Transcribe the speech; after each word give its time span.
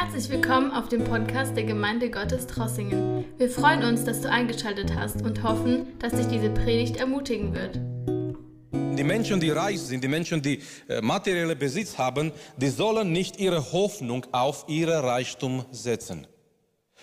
Herzlich 0.00 0.28
willkommen 0.28 0.70
auf 0.70 0.88
dem 0.88 1.02
Podcast 1.02 1.56
der 1.56 1.64
Gemeinde 1.64 2.08
Gottes 2.08 2.46
Trossingen. 2.46 3.24
Wir 3.36 3.50
freuen 3.50 3.82
uns, 3.82 4.04
dass 4.04 4.20
du 4.20 4.30
eingeschaltet 4.30 4.94
hast 4.94 5.22
und 5.22 5.42
hoffen, 5.42 5.88
dass 5.98 6.12
dich 6.12 6.28
diese 6.28 6.50
Predigt 6.50 6.98
ermutigen 6.98 7.52
wird. 7.52 7.80
Die 8.96 9.02
Menschen, 9.02 9.40
die 9.40 9.50
reich 9.50 9.80
sind, 9.80 10.04
die 10.04 10.08
Menschen, 10.08 10.40
die 10.40 10.62
äh, 10.88 11.00
materielle 11.00 11.56
Besitz 11.56 11.98
haben, 11.98 12.30
die 12.56 12.68
sollen 12.68 13.10
nicht 13.10 13.40
ihre 13.40 13.72
Hoffnung 13.72 14.24
auf 14.30 14.66
ihre 14.68 15.02
Reichtum 15.02 15.64
setzen. 15.72 16.28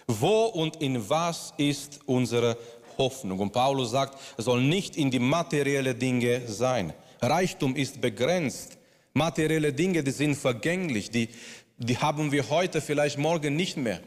Wo 0.07 0.45
und 0.45 0.77
in 0.77 1.09
was 1.09 1.53
ist 1.57 1.99
unsere 2.05 2.57
Hoffnung? 2.97 3.39
Und 3.39 3.51
Paulus 3.51 3.91
sagt, 3.91 4.17
es 4.37 4.45
soll 4.45 4.63
nicht 4.63 4.95
in 4.95 5.11
die 5.11 5.19
materielle 5.19 5.95
Dinge 5.95 6.43
sein. 6.47 6.93
Reichtum 7.21 7.75
ist 7.75 7.99
begrenzt. 7.99 8.77
Materielle 9.17 9.71
Dinge, 9.71 10.03
die 10.03 10.11
sind 10.11 10.35
vergänglich, 10.35 11.09
die, 11.09 11.29
die 11.77 11.97
haben 11.97 12.31
wir 12.31 12.49
heute, 12.49 12.81
vielleicht 12.81 13.17
morgen 13.17 13.55
nicht 13.55 13.77
mehr. 13.77 13.99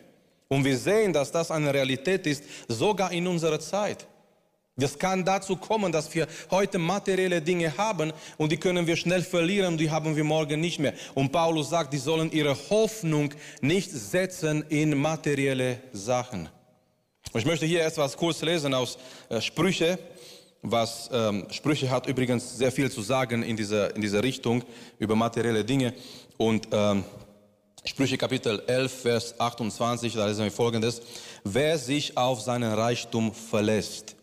Und 0.48 0.64
wir 0.64 0.78
sehen, 0.78 1.12
dass 1.12 1.30
das 1.30 1.50
eine 1.50 1.72
Realität 1.72 2.26
ist, 2.26 2.42
sogar 2.68 3.12
in 3.12 3.26
unserer 3.26 3.60
Zeit. 3.60 4.06
Das 4.78 4.96
kann 4.96 5.24
dazu 5.24 5.56
kommen, 5.56 5.90
dass 5.90 6.14
wir 6.14 6.28
heute 6.52 6.78
materielle 6.78 7.42
Dinge 7.42 7.76
haben 7.76 8.12
und 8.36 8.52
die 8.52 8.56
können 8.56 8.86
wir 8.86 8.96
schnell 8.96 9.22
verlieren 9.22 9.76
die 9.76 9.90
haben 9.90 10.14
wir 10.14 10.22
morgen 10.22 10.60
nicht 10.60 10.78
mehr. 10.78 10.94
Und 11.14 11.32
Paulus 11.32 11.70
sagt, 11.70 11.92
die 11.92 11.98
sollen 11.98 12.30
ihre 12.30 12.56
Hoffnung 12.70 13.34
nicht 13.60 13.90
setzen 13.90 14.64
in 14.68 14.96
materielle 14.96 15.80
Sachen. 15.92 16.48
Ich 17.34 17.44
möchte 17.44 17.66
hier 17.66 17.84
etwas 17.84 18.16
kurz 18.16 18.40
lesen 18.40 18.72
aus 18.72 18.98
äh, 19.28 19.40
Sprüche, 19.40 19.98
was 20.62 21.10
ähm, 21.12 21.46
Sprüche 21.50 21.90
hat 21.90 22.06
übrigens 22.06 22.56
sehr 22.56 22.70
viel 22.70 22.90
zu 22.90 23.02
sagen 23.02 23.42
in 23.42 23.56
dieser, 23.56 23.94
in 23.96 24.00
dieser 24.00 24.22
Richtung 24.22 24.62
über 25.00 25.16
materielle 25.16 25.64
Dinge. 25.64 25.92
Und 26.36 26.68
ähm, 26.70 27.04
Sprüche 27.88 28.18
Kapitel 28.18 28.62
11, 28.66 29.00
Vers 29.00 29.40
28, 29.40 30.12
da 30.12 30.26
lesen 30.26 30.44
wir 30.44 30.52
folgendes. 30.52 31.00
Wer 31.42 31.78
sich 31.78 32.18
auf 32.18 32.42
seinen 32.42 32.70
Reichtum 32.70 33.32
verlässt, 33.32 34.14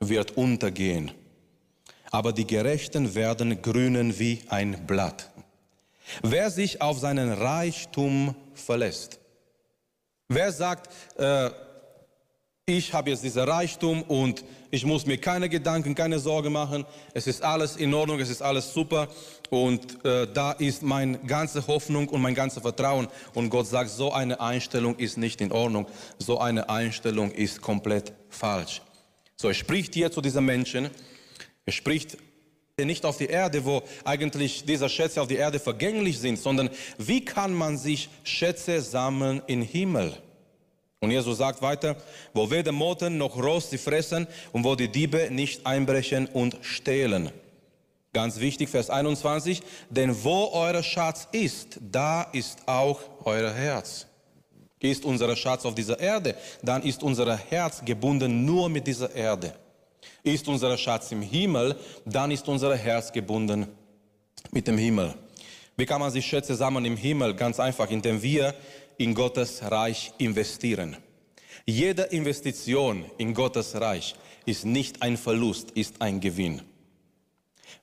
wird 0.00 0.38
untergehen. 0.38 1.10
Aber 2.10 2.32
die 2.32 2.46
Gerechten 2.46 3.14
werden 3.14 3.60
grünen 3.60 4.18
wie 4.18 4.40
ein 4.48 4.86
Blatt. 4.86 5.30
Wer 6.22 6.50
sich 6.50 6.80
auf 6.80 6.98
seinen 6.98 7.34
Reichtum 7.34 8.34
verlässt, 8.54 9.20
wer 10.28 10.50
sagt, 10.50 10.90
äh, 11.18 11.50
ich 12.68 12.92
habe 12.92 13.10
jetzt 13.10 13.22
diesen 13.22 13.44
Reichtum 13.44 14.02
und 14.02 14.44
ich 14.72 14.84
muss 14.84 15.06
mir 15.06 15.18
keine 15.18 15.48
Gedanken, 15.48 15.94
keine 15.94 16.18
Sorge 16.18 16.50
machen. 16.50 16.84
Es 17.14 17.28
ist 17.28 17.40
alles 17.40 17.76
in 17.76 17.94
Ordnung, 17.94 18.18
es 18.18 18.28
ist 18.28 18.42
alles 18.42 18.74
super 18.74 19.06
und 19.50 20.04
äh, 20.04 20.26
da 20.26 20.50
ist 20.50 20.82
meine 20.82 21.16
ganze 21.20 21.64
Hoffnung 21.68 22.08
und 22.08 22.20
mein 22.20 22.34
ganzes 22.34 22.62
Vertrauen. 22.62 23.06
Und 23.34 23.50
Gott 23.50 23.68
sagt, 23.68 23.90
so 23.90 24.12
eine 24.12 24.40
Einstellung 24.40 24.96
ist 24.96 25.16
nicht 25.16 25.40
in 25.40 25.52
Ordnung, 25.52 25.86
so 26.18 26.40
eine 26.40 26.68
Einstellung 26.68 27.30
ist 27.30 27.62
komplett 27.62 28.12
falsch. 28.30 28.82
So, 29.36 29.46
er 29.46 29.54
spricht 29.54 29.94
hier 29.94 30.10
zu 30.10 30.20
diesen 30.20 30.44
Menschen, 30.44 30.90
er 31.66 31.72
spricht 31.72 32.18
nicht 32.80 33.06
auf 33.06 33.16
die 33.16 33.26
Erde, 33.26 33.64
wo 33.64 33.84
eigentlich 34.02 34.64
diese 34.64 34.88
Schätze 34.88 35.22
auf 35.22 35.28
die 35.28 35.36
Erde 35.36 35.60
vergänglich 35.60 36.18
sind, 36.18 36.36
sondern 36.36 36.70
wie 36.98 37.24
kann 37.24 37.54
man 37.54 37.78
sich 37.78 38.08
Schätze 38.24 38.82
sammeln 38.82 39.40
im 39.46 39.62
Himmel? 39.62 40.20
Und 41.00 41.10
Jesus 41.10 41.38
sagt 41.38 41.60
weiter, 41.60 41.96
wo 42.32 42.50
weder 42.50 42.72
Motten 42.72 43.18
noch 43.18 43.36
Rost 43.36 43.70
sie 43.70 43.78
fressen 43.78 44.26
und 44.52 44.64
wo 44.64 44.74
die 44.74 44.88
Diebe 44.88 45.28
nicht 45.30 45.66
einbrechen 45.66 46.26
und 46.26 46.56
stehlen. 46.62 47.30
Ganz 48.12 48.40
wichtig, 48.40 48.70
Vers 48.70 48.88
21, 48.88 49.62
denn 49.90 50.24
wo 50.24 50.48
euer 50.52 50.82
Schatz 50.82 51.28
ist, 51.32 51.78
da 51.80 52.22
ist 52.22 52.60
auch 52.66 52.98
euer 53.24 53.52
Herz. 53.52 54.06
Ist 54.80 55.04
unser 55.04 55.36
Schatz 55.36 55.66
auf 55.66 55.74
dieser 55.74 56.00
Erde, 56.00 56.34
dann 56.62 56.82
ist 56.82 57.02
unser 57.02 57.36
Herz 57.36 57.84
gebunden 57.84 58.46
nur 58.46 58.70
mit 58.70 58.86
dieser 58.86 59.14
Erde. 59.14 59.54
Ist 60.22 60.48
unser 60.48 60.78
Schatz 60.78 61.12
im 61.12 61.20
Himmel, 61.20 61.76
dann 62.06 62.30
ist 62.30 62.48
unser 62.48 62.74
Herz 62.74 63.12
gebunden 63.12 63.66
mit 64.50 64.66
dem 64.66 64.78
Himmel. 64.78 65.14
Wie 65.76 65.84
kann 65.84 66.00
man 66.00 66.10
sich 66.10 66.24
Schätze 66.24 66.54
sammeln 66.54 66.86
im 66.86 66.96
Himmel? 66.96 67.34
Ganz 67.34 67.60
einfach, 67.60 67.90
indem 67.90 68.22
wir 68.22 68.54
in 68.98 69.14
Gottes 69.14 69.62
Reich 69.62 70.12
investieren. 70.18 70.96
Jede 71.64 72.02
Investition 72.02 73.04
in 73.18 73.34
Gottes 73.34 73.74
Reich 73.80 74.14
ist 74.44 74.64
nicht 74.64 75.02
ein 75.02 75.16
Verlust, 75.16 75.72
ist 75.72 76.00
ein 76.00 76.20
Gewinn. 76.20 76.62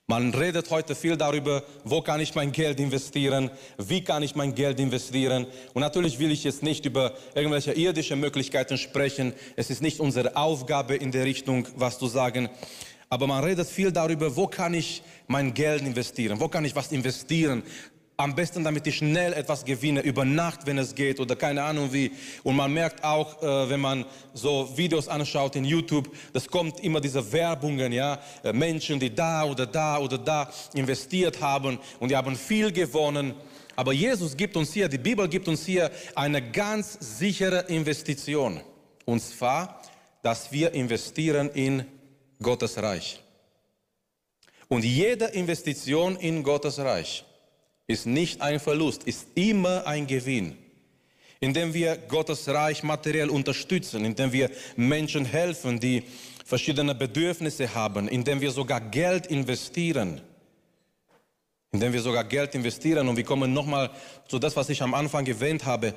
Man 0.07 0.34
redet 0.34 0.69
heute 0.69 0.96
viel 0.96 1.16
darüber, 1.16 1.63
wo 1.85 2.01
kann 2.01 2.19
ich 2.19 2.35
mein 2.35 2.51
Geld 2.51 2.79
investieren, 2.79 3.50
wie 3.78 4.03
kann 4.03 4.22
ich 4.22 4.35
mein 4.35 4.53
Geld 4.53 4.79
investieren. 4.79 5.47
Und 5.74 5.81
natürlich 5.81 6.19
will 6.19 6.31
ich 6.31 6.44
jetzt 6.44 6.62
nicht 6.62 6.85
über 6.85 7.13
irgendwelche 7.35 7.72
irdische 7.72 8.16
Möglichkeiten 8.16 8.78
sprechen. 8.78 9.34
Es 9.56 9.69
ist 9.69 9.81
nicht 9.81 10.01
unsere 10.01 10.35
Aufgabe 10.35 10.95
in 10.95 11.12
der 11.12 11.25
Richtung, 11.25 11.68
was 11.78 12.00
zu 12.00 12.07
sagen. 12.07 12.50
Aber 13.09 13.28
man 13.28 13.44
redet 13.44 13.68
viel 13.68 13.91
darüber, 13.91 14.35
wo 14.35 14.47
kann 14.47 14.74
ich 14.74 15.03
mein 15.28 15.53
Geld 15.53 15.84
investieren, 15.84 16.40
wo 16.40 16.47
kann 16.47 16.66
ich 16.66 16.75
was 16.75 16.91
investieren, 16.91 17.63
am 18.24 18.34
besten, 18.34 18.64
damit 18.64 18.88
ich 18.88 18.96
schnell 18.96 19.34
etwas 19.34 19.66
gewinne, 19.66 20.00
über 20.00 20.24
Nacht, 20.24 20.66
wenn 20.66 20.78
es 20.78 20.96
geht 20.96 21.20
oder 21.20 21.36
keine 21.36 21.62
Ahnung 21.62 21.92
wie. 21.92 22.10
Und 22.44 22.56
man 22.56 22.72
merkt 22.72 23.04
auch, 23.04 23.44
äh, 23.44 23.70
wenn 23.70 23.82
man 23.82 24.06
so 24.34 24.72
Videos 24.78 25.10
anschaut 25.10 25.58
in 25.58 25.66
YouTube, 25.66 26.10
das 26.32 26.48
kommt 26.48 26.80
immer 26.80 27.02
diese 27.02 27.34
Werbungen, 27.34 27.92
ja, 27.92 28.20
äh, 28.44 28.54
Menschen, 28.54 28.98
die 28.98 29.14
da 29.14 29.44
oder 29.44 29.66
da 29.66 30.00
oder 30.00 30.18
da 30.18 30.50
investiert 30.74 31.42
haben 31.42 31.78
und 32.00 32.10
die 32.10 32.16
haben 32.16 32.38
viel 32.38 32.72
gewonnen. 32.72 33.34
Aber 33.76 33.92
Jesus 33.92 34.38
gibt 34.38 34.56
uns 34.56 34.72
hier, 34.72 34.88
die 34.88 34.98
Bibel 34.98 35.28
gibt 35.28 35.50
uns 35.50 35.66
hier 35.66 35.92
eine 36.16 36.42
ganz 36.52 36.98
sichere 37.02 37.66
Investition. 37.68 38.62
Und 39.04 39.20
zwar, 39.20 39.82
dass 40.22 40.50
wir 40.50 40.74
investieren 40.74 41.50
in 41.50 41.84
Gottes 42.42 42.82
Reich. 42.82 43.22
Und 44.70 44.86
jede 44.86 45.26
Investition 45.26 46.16
in 46.16 46.42
Gottes 46.42 46.80
Reich 46.80 47.26
ist 47.94 48.06
nicht 48.06 48.42
ein 48.42 48.59
Verlust, 48.59 49.04
ist 49.04 49.28
immer 49.36 49.88
ein 49.88 50.06
Gewinn. 50.08 50.58
Indem 51.40 51.74
wir 51.74 51.98
Gottes 51.98 52.48
Reich 52.48 52.84
materiell 52.84 53.30
unterstützen, 53.30 54.06
indem 54.06 54.31
wir 54.31 54.50
Menschen 54.76 55.26
helfen, 55.26 55.80
die 55.80 56.04
verschiedene 56.46 56.96
Bedürfnisse 56.96 57.74
haben, 57.74 58.08
indem 58.08 58.42
wir 58.42 58.52
sogar 58.52 58.81
Geld 58.81 59.28
investieren. 59.28 60.22
Indem 61.72 61.94
wir 61.94 62.02
sogar 62.02 62.24
Geld 62.24 62.56
investieren 62.56 63.08
und 63.08 63.18
wir 63.18 63.24
kommen 63.24 63.54
nochmal 63.54 63.90
zu 64.28 64.40
das, 64.40 64.56
was 64.56 64.70
ich 64.70 64.81
am 64.81 64.94
Anfang 64.94 65.25
erwähnt 65.25 65.66
habe. 65.66 65.94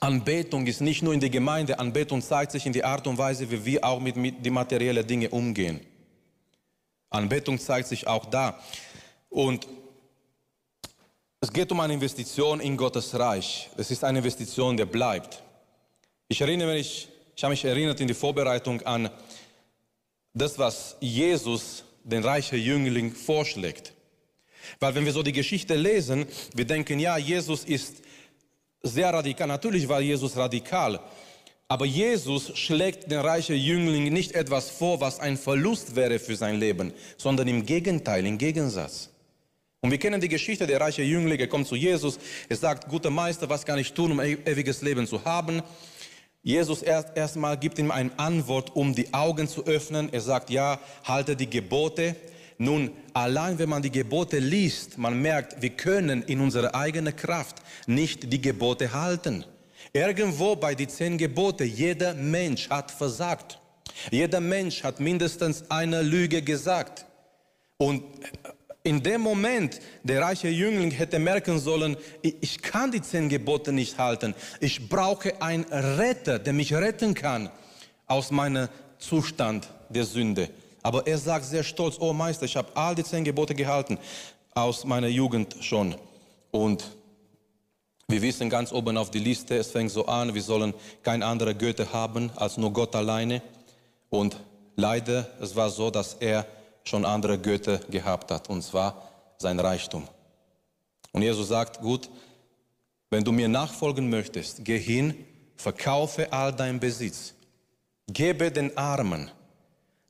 Anbetung 0.00 0.66
ist 0.66 0.80
nicht 0.80 1.02
nur 1.02 1.14
in 1.14 1.20
der 1.20 1.30
Gemeinde, 1.30 1.78
Anbetung 1.78 2.20
zeigt 2.20 2.52
sich 2.52 2.66
in 2.66 2.72
die 2.72 2.84
Art 2.84 3.06
und 3.06 3.16
Weise, 3.16 3.50
wie 3.50 3.64
wir 3.64 3.84
auch 3.84 4.00
mit, 4.00 4.16
mit 4.16 4.44
den 4.44 4.52
materiellen 4.52 5.06
Dingen 5.06 5.30
umgehen. 5.30 5.80
Anbetung 7.10 7.58
zeigt 7.58 7.88
sich 7.88 8.06
auch 8.06 8.26
da. 8.26 8.60
Und 9.30 9.66
es 11.40 11.52
geht 11.52 11.70
um 11.70 11.80
eine 11.80 11.94
Investition 11.94 12.60
in 12.60 12.76
Gottes 12.76 13.16
Reich. 13.18 13.70
Es 13.76 13.90
ist 13.90 14.02
eine 14.02 14.18
Investition, 14.18 14.76
die 14.76 14.84
bleibt. 14.84 15.42
Ich 16.28 16.40
erinnere 16.40 16.74
mich, 16.74 17.08
ich 17.36 17.44
habe 17.44 17.52
mich 17.52 17.64
erinnert 17.64 18.00
in 18.00 18.08
die 18.08 18.14
Vorbereitung 18.14 18.82
an 18.82 19.08
das, 20.34 20.58
was 20.58 20.96
Jesus, 21.00 21.84
den 22.02 22.24
reichen 22.24 22.58
Jüngling, 22.58 23.14
vorschlägt. 23.14 23.92
Weil 24.80 24.94
wenn 24.94 25.04
wir 25.04 25.12
so 25.12 25.22
die 25.22 25.32
Geschichte 25.32 25.74
lesen, 25.74 26.26
wir 26.54 26.64
denken, 26.64 26.98
ja, 26.98 27.16
Jesus 27.16 27.64
ist 27.64 28.02
sehr 28.82 29.12
radikal. 29.12 29.46
Natürlich 29.46 29.88
war 29.88 30.00
Jesus 30.00 30.36
radikal. 30.36 31.00
Aber 31.68 31.84
Jesus 31.86 32.56
schlägt 32.58 33.10
den 33.10 33.20
reichen 33.20 33.56
Jüngling 33.56 34.12
nicht 34.12 34.32
etwas 34.32 34.70
vor, 34.70 35.00
was 35.00 35.20
ein 35.20 35.36
Verlust 35.36 35.94
wäre 35.94 36.18
für 36.18 36.34
sein 36.34 36.56
Leben, 36.56 36.92
sondern 37.16 37.46
im 37.46 37.64
Gegenteil, 37.64 38.26
im 38.26 38.38
Gegensatz. 38.38 39.10
Und 39.80 39.92
wir 39.92 39.98
kennen 39.98 40.20
die 40.20 40.28
Geschichte, 40.28 40.66
der 40.66 40.80
reiche 40.80 41.02
Jüngling, 41.02 41.38
er 41.38 41.46
kommt 41.46 41.68
zu 41.68 41.76
Jesus, 41.76 42.18
er 42.48 42.56
sagt, 42.56 42.88
guter 42.88 43.10
Meister, 43.10 43.48
was 43.48 43.64
kann 43.64 43.78
ich 43.78 43.92
tun, 43.92 44.12
um 44.12 44.20
ewiges 44.20 44.82
Leben 44.82 45.06
zu 45.06 45.24
haben? 45.24 45.62
Jesus 46.42 46.82
erst 46.82 47.16
erstmal 47.16 47.56
gibt 47.58 47.78
ihm 47.78 47.90
eine 47.90 48.10
Antwort, 48.18 48.74
um 48.74 48.94
die 48.94 49.12
Augen 49.12 49.46
zu 49.48 49.66
öffnen. 49.66 50.12
Er 50.12 50.20
sagt, 50.20 50.50
ja, 50.50 50.80
halte 51.04 51.36
die 51.36 51.50
Gebote. 51.50 52.16
Nun, 52.58 52.90
allein 53.12 53.58
wenn 53.58 53.68
man 53.68 53.82
die 53.82 53.90
Gebote 53.90 54.38
liest, 54.38 54.98
man 54.98 55.20
merkt, 55.20 55.62
wir 55.62 55.70
können 55.70 56.22
in 56.22 56.40
unserer 56.40 56.74
eigenen 56.74 57.14
Kraft 57.14 57.56
nicht 57.86 58.32
die 58.32 58.40
Gebote 58.40 58.92
halten. 58.92 59.44
Irgendwo 59.92 60.56
bei 60.56 60.74
den 60.74 60.88
zehn 60.88 61.18
Gebote, 61.18 61.64
jeder 61.64 62.14
Mensch 62.14 62.68
hat 62.68 62.90
versagt. 62.90 63.60
Jeder 64.10 64.40
Mensch 64.40 64.82
hat 64.82 65.00
mindestens 65.00 65.70
eine 65.70 66.02
Lüge 66.02 66.42
gesagt. 66.42 67.06
Und 67.76 68.02
in 68.88 69.02
dem 69.02 69.20
Moment, 69.20 69.80
der 70.02 70.22
reiche 70.22 70.48
Jüngling 70.48 70.90
hätte 70.90 71.18
merken 71.18 71.58
sollen, 71.58 71.96
ich 72.22 72.62
kann 72.62 72.90
die 72.90 73.02
zehn 73.02 73.28
Gebote 73.28 73.70
nicht 73.70 73.98
halten. 73.98 74.34
Ich 74.60 74.88
brauche 74.88 75.42
einen 75.42 75.64
Retter, 75.64 76.38
der 76.38 76.54
mich 76.54 76.72
retten 76.72 77.12
kann 77.12 77.50
aus 78.06 78.30
meinem 78.30 78.68
Zustand 78.98 79.68
der 79.90 80.04
Sünde. 80.04 80.48
Aber 80.82 81.06
er 81.06 81.18
sagt 81.18 81.44
sehr 81.44 81.64
stolz, 81.64 81.96
oh 82.00 82.14
Meister, 82.14 82.46
ich 82.46 82.56
habe 82.56 82.74
all 82.74 82.94
die 82.94 83.04
zehn 83.04 83.24
Gebote 83.24 83.54
gehalten 83.54 83.98
aus 84.54 84.86
meiner 84.86 85.08
Jugend 85.08 85.56
schon. 85.60 85.94
Und 86.50 86.82
Wir 88.10 88.22
wissen 88.22 88.48
ganz 88.48 88.72
oben 88.72 88.96
auf 88.96 89.10
die 89.10 89.18
Liste, 89.18 89.58
es 89.58 89.70
fängt 89.70 89.90
so 89.90 90.06
an, 90.06 90.32
wir 90.32 90.40
sollen 90.40 90.72
kein 91.02 91.22
andere 91.22 91.54
Goethe 91.54 91.92
haben 91.92 92.30
als 92.36 92.56
nur 92.56 92.72
Gott 92.72 92.96
alleine. 92.96 93.42
Und 94.08 94.38
leider, 94.76 95.28
es 95.42 95.54
war 95.54 95.68
so, 95.68 95.90
dass 95.90 96.14
er 96.14 96.46
schon 96.88 97.04
andere 97.04 97.38
Goethe 97.38 97.80
gehabt 97.90 98.30
hat, 98.30 98.48
und 98.48 98.62
zwar 98.62 99.08
sein 99.38 99.60
Reichtum. 99.60 100.08
Und 101.12 101.22
Jesus 101.22 101.48
sagt, 101.48 101.80
gut, 101.80 102.08
wenn 103.10 103.24
du 103.24 103.32
mir 103.32 103.48
nachfolgen 103.48 104.08
möchtest, 104.10 104.64
geh 104.64 104.78
hin, 104.78 105.14
verkaufe 105.56 106.32
all 106.32 106.52
dein 106.52 106.80
Besitz, 106.80 107.34
gebe 108.06 108.50
den 108.50 108.76
Armen, 108.76 109.30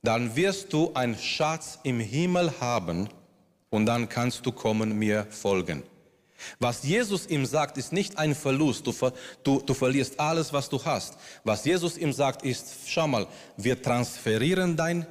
dann 0.02 0.34
wirst 0.36 0.72
du 0.72 0.92
einen 0.94 1.16
Schatz 1.16 1.78
im 1.82 2.00
Himmel 2.00 2.52
haben 2.60 3.08
und 3.70 3.86
dann 3.86 4.08
kannst 4.08 4.46
du 4.46 4.52
kommen, 4.52 4.98
mir 4.98 5.26
folgen. 5.30 5.82
Was 6.60 6.84
Jesus 6.84 7.26
ihm 7.26 7.44
sagt, 7.44 7.76
ist 7.78 7.92
nicht 7.92 8.16
ein 8.16 8.34
Verlust. 8.34 8.86
Du, 8.86 8.94
du, 9.42 9.60
du 9.60 9.74
verlierst 9.74 10.20
alles, 10.20 10.52
was 10.52 10.68
du 10.68 10.82
hast. 10.84 11.16
Was 11.42 11.64
Jesus 11.64 11.98
ihm 11.98 12.12
sagt, 12.12 12.44
ist, 12.44 12.68
schau 12.86 13.08
mal, 13.08 13.26
wir 13.56 13.82
transferieren 13.82 14.76
dein 14.76 15.04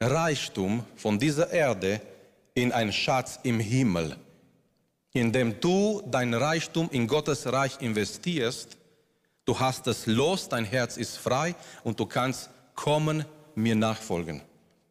Reichtum 0.00 0.82
von 0.96 1.18
dieser 1.18 1.50
Erde 1.50 2.00
in 2.54 2.72
einen 2.72 2.92
Schatz 2.92 3.38
im 3.42 3.60
Himmel. 3.60 4.16
Indem 5.12 5.60
du 5.60 6.02
dein 6.06 6.32
Reichtum 6.32 6.88
in 6.90 7.06
Gottes 7.06 7.52
Reich 7.52 7.80
investierst, 7.80 8.78
du 9.44 9.58
hast 9.58 9.86
es 9.88 10.06
los, 10.06 10.48
dein 10.48 10.64
Herz 10.64 10.96
ist 10.96 11.18
frei 11.18 11.54
und 11.84 12.00
du 12.00 12.06
kannst 12.06 12.48
kommen, 12.74 13.26
mir 13.54 13.74
nachfolgen. 13.74 14.40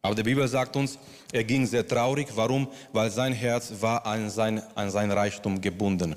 Aber 0.02 0.14
die 0.14 0.22
Bibel 0.22 0.46
sagt 0.46 0.76
uns, 0.76 0.96
er 1.32 1.42
ging 1.42 1.66
sehr 1.66 1.86
traurig. 1.86 2.28
Warum? 2.34 2.68
Weil 2.92 3.10
sein 3.10 3.32
Herz 3.32 3.72
war 3.80 4.06
an 4.06 4.30
sein, 4.30 4.62
an 4.76 4.90
sein 4.90 5.10
Reichtum 5.10 5.60
gebunden. 5.60 6.14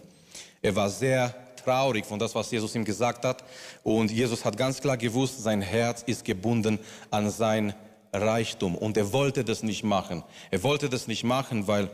Er 0.62 0.76
war 0.76 0.90
sehr 0.90 1.34
traurig 1.64 2.06
von 2.06 2.20
das, 2.20 2.36
was 2.36 2.52
Jesus 2.52 2.76
ihm 2.76 2.86
gesagt 2.86 3.26
hat. 3.26 3.44
Und 3.82 4.12
Jesus 4.12 4.46
hat 4.46 4.56
ganz 4.56 4.80
klar 4.80 4.98
gewusst, 4.98 5.42
sein 5.42 5.62
Herz 5.62 6.04
ist 6.04 6.24
gebunden 6.24 6.78
an 7.10 7.32
sein 7.32 7.70
Reichtum. 7.70 7.93
Und 8.14 8.98
er 8.98 9.12
wollte 9.12 9.44
das 9.44 9.64
nicht 9.64 9.84
machen. 9.84 10.24
Er 10.52 10.64
wollte 10.64 10.90
das 10.90 11.08
nicht 11.08 11.24
machen, 11.24 11.68
weil 11.68 11.90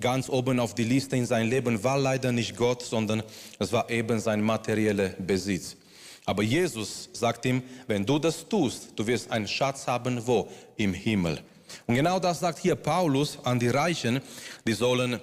ganz 0.00 0.28
oben 0.28 0.60
auf 0.60 0.74
die 0.74 0.84
Liste 0.84 1.16
in 1.16 1.26
seinem 1.26 1.50
Leben 1.50 1.82
war 1.82 1.98
leider 1.98 2.32
nicht 2.32 2.56
Gott, 2.56 2.82
sondern 2.82 3.22
es 3.58 3.72
war 3.72 3.90
eben 3.90 4.20
sein 4.20 4.42
materieller 4.42 5.10
Besitz. 5.18 5.76
Aber 6.24 6.42
Jesus 6.42 7.10
sagt 7.12 7.44
ihm, 7.44 7.62
wenn 7.86 8.06
du 8.06 8.18
das 8.18 8.48
tust, 8.48 8.92
du 8.96 9.06
wirst 9.06 9.30
einen 9.30 9.46
Schatz 9.46 9.86
haben, 9.86 10.26
wo? 10.26 10.48
Im 10.76 10.94
Himmel. 10.94 11.40
Und 11.86 11.96
genau 11.96 12.18
das 12.18 12.40
sagt 12.40 12.60
hier 12.60 12.76
Paulus 12.76 13.38
an 13.44 13.58
die 13.58 13.68
Reichen, 13.68 14.20
die 14.66 14.72
sollen 14.72 15.20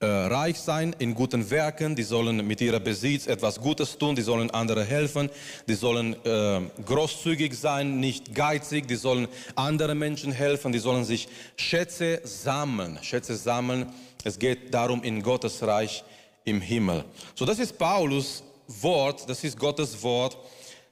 äh, 0.00 0.06
reich 0.06 0.60
sein 0.60 0.94
in 1.00 1.14
guten 1.14 1.50
Werken, 1.50 1.96
die 1.96 2.04
sollen 2.04 2.46
mit 2.46 2.60
ihrem 2.60 2.82
Besitz 2.82 3.26
etwas 3.26 3.60
Gutes 3.60 3.98
tun, 3.98 4.14
die 4.14 4.22
sollen 4.22 4.48
anderen 4.50 4.86
helfen, 4.86 5.28
die 5.66 5.74
sollen 5.74 6.14
äh, 6.24 6.60
großzügig 6.84 7.58
sein, 7.58 7.98
nicht 7.98 8.32
geizig, 8.34 8.86
die 8.86 8.94
sollen 8.94 9.26
anderen 9.56 9.98
Menschen 9.98 10.30
helfen, 10.30 10.70
die 10.70 10.78
sollen 10.78 11.04
sich 11.04 11.28
Schätze 11.56 12.20
sammeln, 12.22 12.98
Schätze 13.02 13.36
sammeln. 13.36 13.86
Es 14.22 14.38
geht 14.38 14.72
darum 14.72 15.02
in 15.02 15.20
Gottes 15.20 15.62
Reich 15.62 16.04
im 16.44 16.60
Himmel. 16.60 17.04
So, 17.34 17.44
das 17.44 17.58
ist 17.58 17.76
Paulus 17.76 18.44
Wort, 18.68 19.28
das 19.28 19.42
ist 19.42 19.58
Gottes 19.58 20.00
Wort 20.02 20.36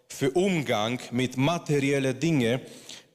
für 0.08 0.30
Umgang 0.32 0.98
mit 1.12 1.36
materiellen 1.36 2.18
Dingen. 2.18 2.60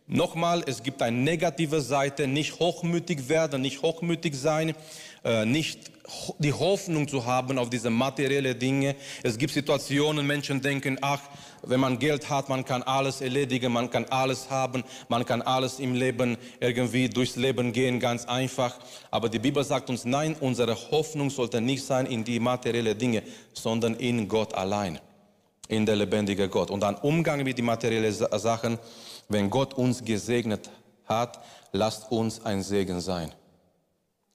Nochmal, 0.07 0.61
es 0.67 0.83
gibt 0.83 1.01
eine 1.01 1.15
negative 1.15 1.79
Seite, 1.79 2.27
nicht 2.27 2.59
hochmütig 2.59 3.29
werden, 3.29 3.61
nicht 3.61 3.81
hochmütig 3.81 4.35
sein, 4.35 4.75
äh, 5.23 5.45
nicht 5.45 5.91
die 6.39 6.53
Hoffnung 6.53 7.07
zu 7.07 7.25
haben 7.25 7.57
auf 7.57 7.69
diese 7.69 7.89
materiellen 7.89 8.57
Dinge. 8.57 8.95
Es 9.23 9.38
gibt 9.38 9.53
Situationen, 9.53 10.25
Menschen 10.25 10.62
denken, 10.62 10.97
ach, 11.01 11.21
wenn 11.63 11.79
man 11.79 12.00
Geld 12.00 12.29
hat, 12.29 12.50
man 12.50 12.65
kann 12.65 12.83
alles 12.83 13.21
erledigen, 13.21 13.71
man 13.71 13.89
kann 13.89 14.06
alles 14.06 14.50
haben, 14.50 14.83
man 15.09 15.25
kann 15.25 15.41
alles 15.41 15.79
im 15.79 15.94
Leben 15.94 16.38
irgendwie 16.59 17.07
durchs 17.07 17.35
Leben 17.35 17.71
gehen, 17.71 18.00
ganz 18.00 18.25
einfach. 18.25 18.79
Aber 19.12 19.29
die 19.29 19.39
Bibel 19.39 19.63
sagt 19.63 19.89
uns, 19.89 20.06
nein, 20.06 20.35
unsere 20.39 20.75
Hoffnung 20.91 21.29
sollte 21.29 21.62
nicht 21.62 21.85
sein 21.85 22.06
in 22.07 22.24
die 22.24 22.39
materiellen 22.39 22.97
Dinge, 22.97 23.24
sondern 23.53 23.95
in 23.95 24.27
Gott 24.27 24.53
allein, 24.53 25.00
in 25.67 25.85
der 25.85 25.95
lebendige 25.95 26.50
Gott. 26.50 26.71
Und 26.71 26.81
dann 26.81 26.95
Umgang 26.95 27.44
mit 27.44 27.57
den 27.57 27.65
materiellen 27.65 28.13
Sachen, 28.13 28.79
wenn 29.29 29.50
Gott 29.50 29.75
uns 29.75 30.03
gesegnet 30.03 30.69
hat, 31.06 31.39
lasst 31.71 32.12
uns 32.12 32.44
ein 32.44 32.63
Segen 32.63 33.00
sein. 33.00 33.31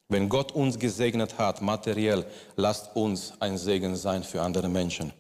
Wenn 0.09 0.29
Gott 0.29 0.53
uns 0.53 0.79
gesegnet 0.79 1.39
hat, 1.39 1.63
materiell, 1.63 2.25
lasst 2.55 2.95
uns 2.95 3.35
ein 3.41 3.59
Segen 3.59 3.97
sein 3.97 4.23
für 4.23 4.41
andere 4.41 4.69
Menschen. 4.69 5.13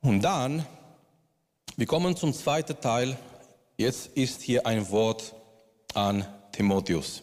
Und 0.00 0.22
dann, 0.22 0.64
wir 1.76 1.86
kommen 1.86 2.16
zum 2.16 2.32
zweiten 2.32 2.80
Teil. 2.80 3.18
Jetzt 3.76 4.16
ist 4.16 4.40
hier 4.40 4.66
ein 4.66 4.90
Wort 4.90 5.34
an 5.94 6.26
Timotheus. 6.52 7.22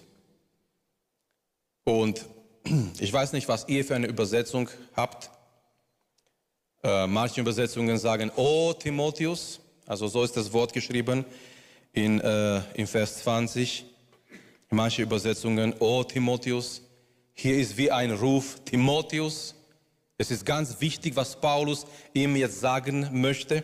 Und 1.83 2.25
ich 2.99 3.11
weiß 3.11 3.33
nicht, 3.33 3.47
was 3.47 3.67
ihr 3.67 3.83
für 3.83 3.95
eine 3.95 4.07
Übersetzung 4.07 4.69
habt. 4.95 5.31
Äh, 6.83 7.07
manche 7.07 7.41
Übersetzungen 7.41 7.97
sagen, 7.97 8.31
oh 8.35 8.73
Timotheus, 8.73 9.59
also 9.87 10.07
so 10.07 10.23
ist 10.23 10.37
das 10.37 10.53
Wort 10.53 10.71
geschrieben 10.71 11.25
in, 11.93 12.21
äh, 12.21 12.61
in 12.75 12.85
Vers 12.85 13.23
20. 13.23 13.85
Manche 14.75 15.03
Übersetzungen, 15.03 15.73
oh 15.79 16.03
Timotheus. 16.03 16.81
Hier 17.33 17.55
ist 17.55 17.77
wie 17.77 17.89
ein 17.89 18.11
Ruf, 18.11 18.59
Timotheus. 18.65 19.55
Es 20.17 20.31
ist 20.31 20.45
ganz 20.45 20.81
wichtig, 20.81 21.15
was 21.15 21.39
Paulus 21.39 21.85
ihm 22.13 22.35
jetzt 22.35 22.59
sagen 22.59 23.07
möchte. 23.13 23.63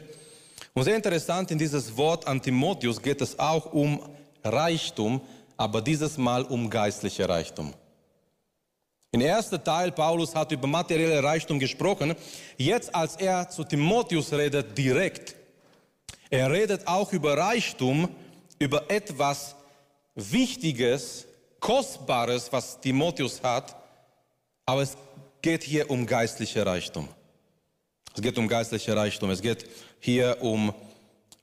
Und 0.74 0.86
sehr 0.86 0.96
interessant, 0.96 1.52
in 1.52 1.58
dieses 1.58 1.98
Wort 1.98 2.26
an 2.26 2.42
Timotheus 2.42 3.02
geht 3.02 3.20
es 3.20 3.38
auch 3.38 3.74
um 3.74 4.02
Reichtum, 4.42 5.20
aber 5.58 5.82
dieses 5.82 6.18
Mal 6.18 6.44
um 6.44 6.70
geistliche 6.70 7.28
Reichtum. 7.28 7.74
Im 9.12 9.20
ersten 9.20 9.62
Teil, 9.62 9.92
Paulus 9.92 10.34
hat 10.34 10.54
über 10.54 10.70
materielle 10.70 11.22
Reichtum 11.22 11.60
gesprochen. 11.60 12.16
Jetzt, 12.56 12.96
als 12.96 13.18
er 13.18 13.50
zu 13.50 13.66
Timotheus 13.66 14.32
redet, 14.32 14.78
direkt, 14.78 15.36
er 16.30 16.50
redet 16.50 16.88
auch 16.88 17.12
über 17.12 17.38
Reichtum, 17.38 18.08
über 18.60 18.90
etwas 18.90 19.58
Wichtiges, 20.16 21.26
Kostbares, 21.60 22.52
was 22.52 22.80
Timotheus 22.80 23.42
hat, 23.42 23.76
aber 24.66 24.82
es 24.82 24.98
geht 25.42 25.64
hier 25.64 25.90
um 25.90 26.06
geistliche 26.06 26.66
Reichtum. 26.66 27.08
Es 28.14 28.22
geht 28.22 28.38
um 28.38 28.48
geistliche 28.48 28.96
Reichtum. 28.96 29.30
Es 29.30 29.42
geht 29.42 29.66
hier 30.00 30.38
um 30.42 30.74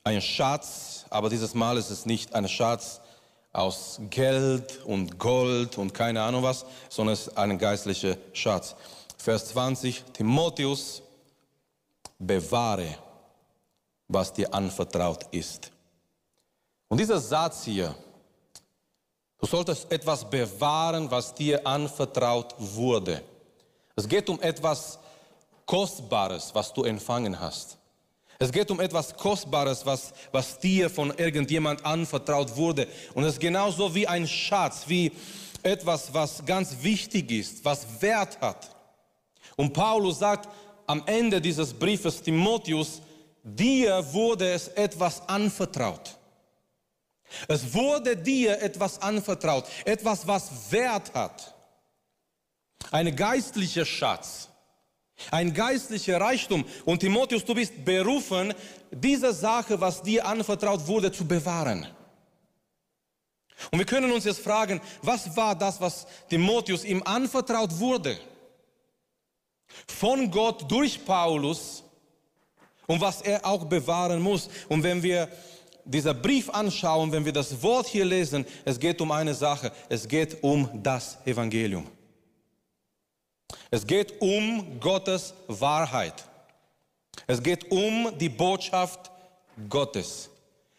einen 0.03 0.21
Schatz, 0.21 1.05
aber 1.09 1.29
dieses 1.29 1.53
Mal 1.53 1.77
ist 1.77 1.89
es 1.89 2.05
nicht 2.05 2.33
ein 2.33 2.47
Schatz 2.47 3.01
aus 3.51 3.99
Geld 4.09 4.83
und 4.85 5.17
Gold 5.17 5.77
und 5.77 5.93
keine 5.93 6.21
Ahnung 6.21 6.43
was, 6.43 6.65
sondern 6.87 7.13
es 7.13 7.27
ist 7.27 7.37
ein 7.37 7.57
geistlicher 7.57 8.17
Schatz. 8.33 8.75
Vers 9.17 9.47
20, 9.47 10.03
Timotheus, 10.13 11.01
bewahre, 12.19 12.95
was 14.07 14.31
dir 14.31 14.53
anvertraut 14.53 15.25
ist. 15.31 15.71
Und 16.87 16.99
dieser 16.99 17.19
Satz 17.19 17.63
hier, 17.63 17.95
du 19.39 19.47
solltest 19.47 19.91
etwas 19.91 20.29
bewahren, 20.29 21.09
was 21.09 21.33
dir 21.33 21.65
anvertraut 21.65 22.53
wurde. 22.57 23.21
Es 23.95 24.07
geht 24.07 24.29
um 24.29 24.39
etwas 24.41 24.99
Kostbares, 25.65 26.51
was 26.53 26.73
du 26.73 26.83
empfangen 26.83 27.39
hast. 27.39 27.77
Es 28.41 28.51
geht 28.51 28.71
um 28.71 28.79
etwas 28.79 29.13
Kostbares, 29.15 29.85
was, 29.85 30.13
was 30.31 30.57
dir 30.59 30.89
von 30.89 31.13
irgendjemand 31.17 31.85
anvertraut 31.85 32.55
wurde. 32.55 32.87
Und 33.13 33.25
es 33.25 33.33
ist 33.33 33.39
genauso 33.41 33.93
wie 33.93 34.07
ein 34.07 34.25
Schatz, 34.25 34.85
wie 34.87 35.11
etwas, 35.61 36.13
was 36.13 36.45
ganz 36.45 36.77
wichtig 36.81 37.31
ist, 37.31 37.65
was 37.65 37.85
Wert 38.01 38.39
hat. 38.39 38.73
Und 39.57 39.73
Paulus 39.73 40.19
sagt 40.19 40.47
am 40.87 41.03
Ende 41.05 41.41
dieses 41.41 41.73
Briefes 41.73 42.21
Timotheus, 42.21 43.01
dir 43.43 44.05
wurde 44.13 44.49
es 44.53 44.69
etwas 44.69 45.27
anvertraut. 45.27 46.17
Es 47.47 47.73
wurde 47.73 48.17
dir 48.17 48.61
etwas 48.61 49.01
anvertraut, 49.01 49.65
etwas, 49.85 50.25
was 50.27 50.71
Wert 50.71 51.13
hat. 51.13 51.55
Ein 52.91 53.15
geistlicher 53.15 53.85
Schatz, 53.85 54.49
ein 55.31 55.53
geistlicher 55.53 56.19
Reichtum. 56.19 56.65
Und 56.85 56.99
Timotheus, 56.99 57.45
du 57.45 57.53
bist 57.53 57.85
berufen, 57.85 58.53
diese 58.91 59.33
Sache, 59.33 59.79
was 59.79 60.01
dir 60.01 60.25
anvertraut 60.25 60.87
wurde, 60.87 61.11
zu 61.11 61.25
bewahren. 61.25 61.87
Und 63.71 63.79
wir 63.79 63.85
können 63.85 64.11
uns 64.11 64.23
jetzt 64.23 64.39
fragen, 64.39 64.81
was 65.01 65.35
war 65.35 65.55
das, 65.55 65.79
was 65.81 66.07
Timotheus 66.29 66.85
ihm 66.85 67.03
anvertraut 67.03 67.77
wurde? 67.77 68.17
Von 69.87 70.31
Gott 70.31 70.69
durch 70.71 71.03
Paulus 71.03 71.83
und 72.87 73.01
was 73.01 73.21
er 73.21 73.45
auch 73.45 73.65
bewahren 73.65 74.21
muss. 74.21 74.49
Und 74.69 74.81
wenn 74.81 75.03
wir 75.03 75.29
diesen 75.85 76.21
Brief 76.21 76.49
anschauen, 76.49 77.11
wenn 77.11 77.25
wir 77.25 77.33
das 77.33 77.61
Wort 77.61 77.87
hier 77.87 78.05
lesen, 78.05 78.45
es 78.65 78.79
geht 78.79 79.01
um 79.01 79.11
eine 79.11 79.33
Sache, 79.33 79.71
es 79.89 80.07
geht 80.07 80.43
um 80.43 80.69
das 80.83 81.17
Evangelium. 81.25 81.87
Es 83.71 83.85
geht 83.85 84.19
um 84.21 84.79
Gottes 84.79 85.33
Wahrheit. 85.47 86.25
Es 87.27 87.41
geht 87.41 87.69
um 87.71 88.11
die 88.17 88.29
Botschaft 88.29 89.11
Gottes. 89.69 90.29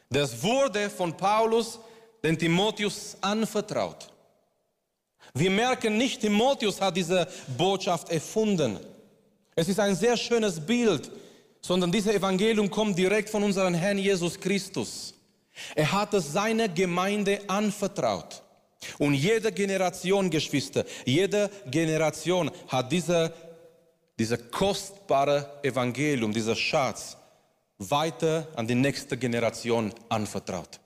Das 0.09 0.43
wurde 0.43 0.91
von 0.91 1.17
Paulus 1.17 1.79
den 2.23 2.39
Timotheus 2.39 3.17
anvertraut. 3.21 4.11
Wir 5.35 5.51
merken 5.51 5.97
nicht, 5.97 6.21
Timotheus 6.21 6.81
hat 6.81 6.97
diese 6.97 7.29
Botschaft 7.57 8.11
erfunden. 8.11 8.81
Es 9.55 9.69
ist 9.69 9.79
ein 9.79 9.95
sehr 9.95 10.17
schönes 10.17 10.59
Bild, 10.59 11.11
sondern 11.61 11.93
dieses 11.93 12.15
Evangelium 12.15 12.71
kommt 12.71 12.99
direkt 12.99 13.31
von 13.31 13.43
unserem 13.43 13.75
Herrn 13.75 13.99
Jesus 13.99 14.39
Christus. 14.39 15.15
Er 15.75 15.93
hat 15.93 16.15
es 16.15 16.33
seiner 16.33 16.69
Gemeinde 16.69 17.41
anvertraut. 17.49 18.43
Und 18.99 19.15
jede 19.15 19.53
Generation, 19.53 20.31
Geschwister, 20.31 20.85
jede 21.05 21.51
Generation 21.71 22.51
hat 22.69 22.91
diese, 22.91 23.33
diese 24.19 24.39
kostbare 24.39 25.59
Evangelium, 25.63 26.33
dieser 26.33 26.57
Schatz 26.57 27.17
weiter 27.79 28.49
an 28.57 28.67
die 28.67 28.75
nächste 28.75 29.17
Generation 29.17 29.93
anvertraut. 30.09 30.81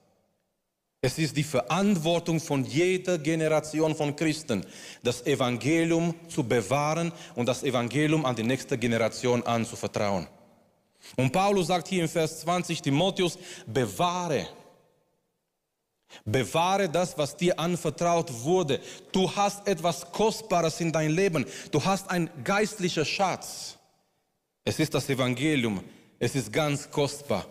Es 1.01 1.19
ist 1.19 1.37
die 1.37 1.45
Verantwortung 1.45 2.41
von 2.41 2.65
jeder 2.65 3.19
Generation 3.19 3.95
von 3.95 4.17
Christen, 4.17 4.65
das 5.03 5.27
Evangelium 5.27 6.15
zu 6.29 6.43
bewahren 6.43 7.13
und 7.35 7.47
das 7.47 7.63
Evangelium 7.63 8.25
an 8.25 8.35
die 8.35 8.43
nächste 8.43 8.79
Generation 8.79 9.43
anzuvertrauen. 9.43 10.27
Und 11.17 11.33
Paulus 11.33 11.69
sagt 11.69 11.89
hier 11.89 12.03
im 12.03 12.09
Vers 12.09 12.41
20, 12.41 12.83
Timotheus, 12.83 13.39
bewahre 13.67 14.49
Bewahre 16.25 16.89
das, 16.89 17.17
was 17.19 17.37
dir 17.37 17.59
anvertraut 17.59 18.33
wurde. 18.43 18.81
Du 19.13 19.31
hast 19.35 19.67
etwas 19.67 20.11
Kostbares 20.13 20.81
in 20.81 20.93
dein 20.93 21.11
Leben. 21.11 21.45
Du 21.71 21.85
hast 21.85 22.09
einen 22.11 22.31
geistlichen 22.43 23.05
Schatz. 23.05 23.77
Es 24.65 24.79
ist 24.79 24.95
das 24.95 25.09
Evangelium. 25.09 25.83
Es 26.19 26.35
ist 26.35 26.53
ganz 26.53 26.91
kostbar. 26.91 27.47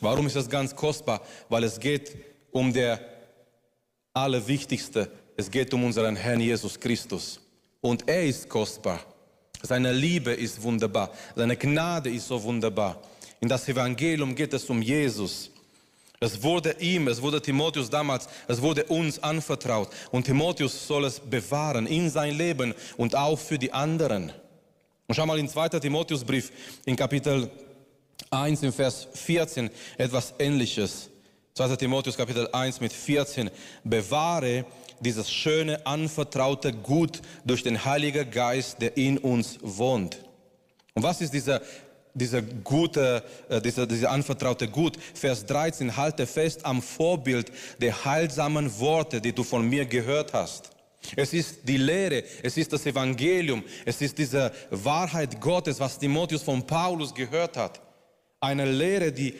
Warum 0.00 0.26
ist 0.26 0.36
es 0.36 0.48
ganz 0.48 0.74
kostbar? 0.74 1.20
Weil 1.48 1.64
es 1.64 1.80
geht 1.80 2.16
um 2.52 2.72
der 2.72 3.00
Allerwichtigste. 4.12 5.10
Es 5.36 5.50
geht 5.50 5.72
um 5.74 5.84
unseren 5.84 6.14
Herrn 6.14 6.40
Jesus 6.40 6.78
Christus. 6.78 7.40
Und 7.80 8.06
er 8.08 8.24
ist 8.24 8.48
kostbar. 8.48 9.00
Seine 9.66 9.92
Liebe 9.92 10.30
ist 10.30 10.62
wunderbar. 10.62 11.10
Seine 11.34 11.56
Gnade 11.56 12.10
ist 12.10 12.28
so 12.28 12.42
wunderbar. 12.42 13.00
In 13.40 13.48
das 13.48 13.66
Evangelium 13.66 14.34
geht 14.34 14.52
es 14.52 14.64
um 14.66 14.82
Jesus. 14.82 15.50
Es 16.20 16.42
wurde 16.42 16.76
ihm, 16.80 17.08
es 17.08 17.20
wurde 17.20 17.40
Timotheus 17.40 17.88
damals, 17.88 18.28
es 18.46 18.60
wurde 18.60 18.84
uns 18.84 19.22
anvertraut. 19.22 19.88
Und 20.10 20.24
Timotheus 20.24 20.86
soll 20.86 21.06
es 21.06 21.18
bewahren 21.18 21.86
in 21.86 22.10
sein 22.10 22.36
Leben 22.36 22.74
und 22.98 23.16
auch 23.16 23.38
für 23.38 23.58
die 23.58 23.72
anderen. 23.72 24.32
Und 25.06 25.14
schau 25.14 25.24
mal 25.24 25.38
in 25.38 25.48
2. 25.48 25.70
Timotheusbrief 25.80 26.52
in 26.84 26.94
Kapitel 26.94 27.50
1 28.30 28.62
im 28.64 28.72
Vers 28.72 29.08
14 29.14 29.70
etwas 29.96 30.34
Ähnliches. 30.38 31.08
2. 31.56 31.76
Timotheus 31.76 32.16
Kapitel 32.16 32.48
1 32.52 32.80
mit 32.80 32.92
14. 32.92 33.48
Bewahre 33.84 34.64
dieses 34.98 35.30
schöne, 35.30 35.86
anvertraute 35.86 36.72
Gut 36.72 37.22
durch 37.44 37.62
den 37.62 37.84
Heiligen 37.84 38.28
Geist, 38.28 38.82
der 38.82 38.96
in 38.96 39.18
uns 39.18 39.60
wohnt. 39.62 40.18
Und 40.94 41.04
was 41.04 41.20
ist 41.20 41.32
dieser 41.32 41.62
dieser 42.12 42.42
gute, 42.42 43.22
äh, 43.48 43.60
dieser, 43.60 43.86
dieser 43.86 44.10
anvertraute 44.10 44.68
Gut. 44.68 44.96
Vers 45.14 45.46
13, 45.46 45.96
halte 45.96 46.26
fest 46.26 46.64
am 46.64 46.80
Vorbild 46.80 47.50
der 47.80 48.04
heilsamen 48.04 48.78
Worte, 48.78 49.20
die 49.20 49.32
du 49.32 49.42
von 49.42 49.68
mir 49.68 49.84
gehört 49.84 50.32
hast. 50.32 50.70
Es 51.16 51.32
ist 51.32 51.58
die 51.64 51.76
Lehre, 51.76 52.22
es 52.42 52.56
ist 52.56 52.72
das 52.72 52.86
Evangelium, 52.86 53.62
es 53.84 54.00
ist 54.00 54.16
diese 54.16 54.52
Wahrheit 54.70 55.40
Gottes, 55.40 55.78
was 55.80 55.98
Timotheus 55.98 56.42
von 56.42 56.64
Paulus 56.64 57.12
gehört 57.12 57.56
hat. 57.56 57.80
Eine 58.40 58.64
Lehre, 58.64 59.10
die 59.10 59.34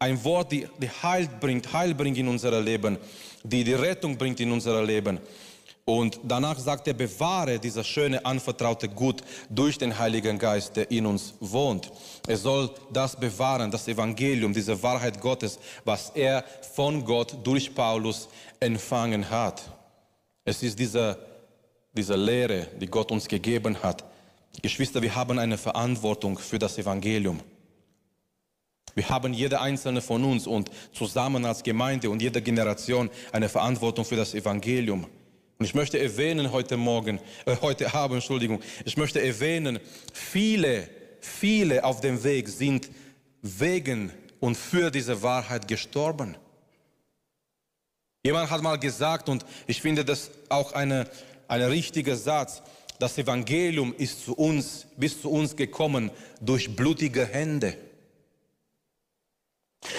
ein 0.00 0.24
Wort, 0.24 0.50
die, 0.50 0.66
die 0.78 0.90
Heil 0.90 1.28
bringt, 1.38 1.72
Heil 1.72 1.94
bringt 1.94 2.16
in 2.18 2.26
unser 2.26 2.58
Leben, 2.60 2.98
die 3.44 3.62
die 3.62 3.74
Rettung 3.74 4.16
bringt 4.16 4.40
in 4.40 4.50
unser 4.50 4.82
Leben. 4.82 5.20
Und 5.84 6.20
danach 6.22 6.58
sagt 6.58 6.86
er, 6.88 6.94
bewahre 6.94 7.58
dieses 7.58 7.86
schöne 7.86 8.24
anvertraute 8.24 8.88
Gut 8.88 9.22
durch 9.48 9.76
den 9.76 9.98
Heiligen 9.98 10.38
Geist, 10.38 10.76
der 10.76 10.90
in 10.90 11.04
uns 11.04 11.34
wohnt. 11.40 11.90
Er 12.26 12.36
soll 12.36 12.70
das 12.92 13.18
bewahren, 13.18 13.70
das 13.70 13.88
Evangelium, 13.88 14.52
diese 14.52 14.80
Wahrheit 14.82 15.20
Gottes, 15.20 15.58
was 15.84 16.10
er 16.10 16.44
von 16.74 17.04
Gott 17.04 17.36
durch 17.44 17.74
Paulus 17.74 18.28
empfangen 18.58 19.28
hat. 19.28 19.62
Es 20.44 20.62
ist 20.62 20.78
diese, 20.78 21.18
diese 21.92 22.16
Lehre, 22.16 22.68
die 22.80 22.86
Gott 22.86 23.10
uns 23.10 23.26
gegeben 23.28 23.76
hat. 23.82 24.04
Geschwister, 24.62 25.02
wir 25.02 25.14
haben 25.14 25.38
eine 25.38 25.58
Verantwortung 25.58 26.38
für 26.38 26.58
das 26.58 26.78
Evangelium. 26.78 27.40
Wir 28.94 29.08
haben 29.08 29.32
jeder 29.32 29.60
einzelne 29.60 30.00
von 30.00 30.24
uns 30.24 30.46
und 30.46 30.70
zusammen 30.92 31.44
als 31.44 31.62
Gemeinde 31.62 32.10
und 32.10 32.20
jede 32.20 32.42
Generation 32.42 33.10
eine 33.32 33.48
Verantwortung 33.48 34.04
für 34.04 34.16
das 34.16 34.34
Evangelium. 34.34 35.06
Und 35.58 35.66
ich 35.66 35.74
möchte 35.74 35.98
erwähnen 35.98 36.52
heute 36.52 36.76
Morgen, 36.76 37.20
äh, 37.44 37.56
heute 37.60 37.92
Abend, 37.92 38.16
Entschuldigung, 38.16 38.60
ich 38.84 38.96
möchte 38.96 39.20
erwähnen, 39.20 39.78
viele, 40.12 40.88
viele 41.20 41.84
auf 41.84 42.00
dem 42.00 42.24
Weg 42.24 42.48
sind 42.48 42.90
wegen 43.42 44.10
und 44.40 44.56
für 44.56 44.90
diese 44.90 45.22
Wahrheit 45.22 45.68
gestorben. 45.68 46.36
Jemand 48.24 48.50
hat 48.50 48.62
mal 48.62 48.78
gesagt, 48.78 49.28
und 49.28 49.44
ich 49.66 49.80
finde 49.80 50.04
das 50.04 50.30
auch 50.48 50.72
eine, 50.72 51.08
ein 51.46 51.62
richtiger 51.62 52.16
Satz, 52.16 52.62
das 52.98 53.16
Evangelium 53.16 53.94
ist 53.96 54.24
zu 54.24 54.34
uns, 54.34 54.86
bis 54.96 55.20
zu 55.20 55.30
uns 55.30 55.56
gekommen 55.56 56.10
durch 56.40 56.74
blutige 56.74 57.26
Hände. 57.26 57.76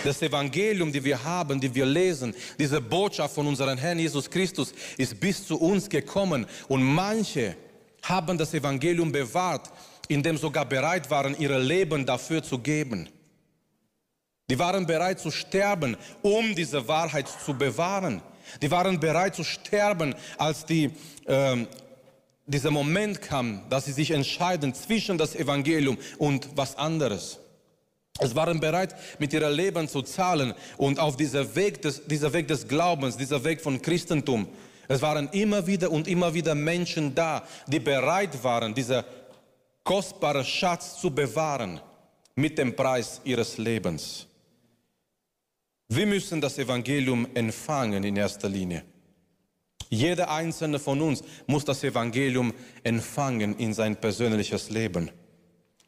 Das 0.04 0.22
Evangelium, 0.22 0.92
die 0.92 1.04
wir 1.04 1.24
haben, 1.24 1.60
die 1.60 1.74
wir 1.74 1.86
lesen, 1.86 2.36
diese 2.58 2.80
Botschaft 2.80 3.34
von 3.34 3.48
unserem 3.48 3.78
Herrn 3.78 4.00
Jesus 4.00 4.30
Christus 4.30 4.74
ist 4.98 5.20
bis 5.20 5.46
zu 5.46 5.60
uns 5.60 5.90
gekommen 5.90 6.46
und 6.68 6.84
manche 6.84 7.56
haben 8.04 8.38
das 8.38 8.54
Evangelium 8.54 9.12
bewahrt, 9.12 9.70
indem 10.08 10.38
sogar 10.38 10.66
bereit 10.66 11.10
waren, 11.10 11.38
ihr 11.40 11.58
Leben 11.58 12.06
dafür 12.06 12.44
zu 12.44 12.60
geben. 12.60 13.10
Die 14.50 14.60
waren 14.60 14.86
bereit 14.86 15.20
zu 15.20 15.32
sterben, 15.32 15.96
um 16.22 16.54
diese 16.56 16.88
Wahrheit 16.88 17.28
zu 17.28 17.54
bewahren. 17.54 18.22
Die 18.62 18.70
waren 18.70 19.00
bereit 19.00 19.36
zu 19.36 19.44
sterben, 19.44 20.14
als 20.38 20.66
die, 20.66 20.92
äh, 21.26 21.66
dieser 22.46 22.72
Moment 22.72 23.22
kam, 23.22 23.62
dass 23.70 23.86
sie 23.86 23.94
sich 23.94 24.12
entscheiden 24.12 24.74
zwischen 24.74 25.18
das 25.18 25.36
Evangelium 25.36 25.98
und 26.18 26.50
was 26.56 26.76
anderes. 26.76 27.41
Es 28.20 28.36
waren 28.36 28.60
bereit, 28.60 28.96
mit 29.20 29.34
ihrem 29.34 29.54
Leben 29.54 29.88
zu 29.88 30.02
zahlen 30.02 30.54
und 30.78 31.00
auf 31.00 31.18
dieser 31.18 31.56
Weg, 31.56 31.82
des, 31.82 32.06
dieser 32.06 32.32
Weg 32.34 32.48
des 32.48 32.68
Glaubens, 32.68 33.18
dieser 33.18 33.44
Weg 33.44 33.62
von 33.62 33.82
Christentum, 33.82 34.48
es 34.92 35.02
waren 35.02 35.30
immer 35.30 35.66
wieder 35.66 35.90
und 35.90 36.06
immer 36.10 36.34
wieder 36.34 36.54
Menschen 36.54 37.16
da, 37.16 37.48
die 37.66 37.80
bereit 37.80 38.44
waren, 38.44 38.74
diesen 38.74 39.04
kostbaren 39.86 40.44
Schatz 40.44 41.00
zu 41.00 41.10
bewahren 41.10 41.80
mit 42.36 42.58
dem 42.58 42.76
Preis 42.76 43.22
ihres 43.24 43.58
Lebens. 43.58 44.28
Wir 45.88 46.06
müssen 46.06 46.42
das 46.42 46.58
Evangelium 46.58 47.26
empfangen 47.34 48.04
in 48.04 48.18
erster 48.18 48.50
Linie. 48.50 48.84
Jeder 49.90 50.30
einzelne 50.30 50.78
von 50.78 51.02
uns 51.02 51.24
muss 51.48 51.64
das 51.64 51.84
Evangelium 51.86 52.54
empfangen 52.84 53.58
in 53.58 53.74
sein 53.74 53.96
persönliches 53.96 54.70
Leben. 54.70 55.10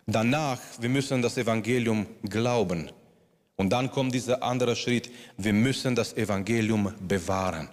Danach, 0.06 0.60
wir 0.80 0.90
müssen 0.90 1.22
das 1.22 1.38
Evangelium 1.38 2.06
glauben. 2.24 2.92
Und 3.56 3.70
dann 3.70 3.90
kommt 3.90 4.14
dieser 4.14 4.44
andere 4.44 4.76
Schritt, 4.76 5.10
wir 5.38 5.54
müssen 5.54 5.96
das 5.96 6.14
Evangelium 6.14 6.94
bewahren. 7.00 7.70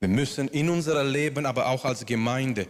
Wir 0.00 0.08
müssen 0.08 0.48
in 0.48 0.70
unserem 0.70 1.10
Leben, 1.12 1.44
aber 1.44 1.66
auch 1.68 1.84
als 1.84 2.06
Gemeinde, 2.06 2.66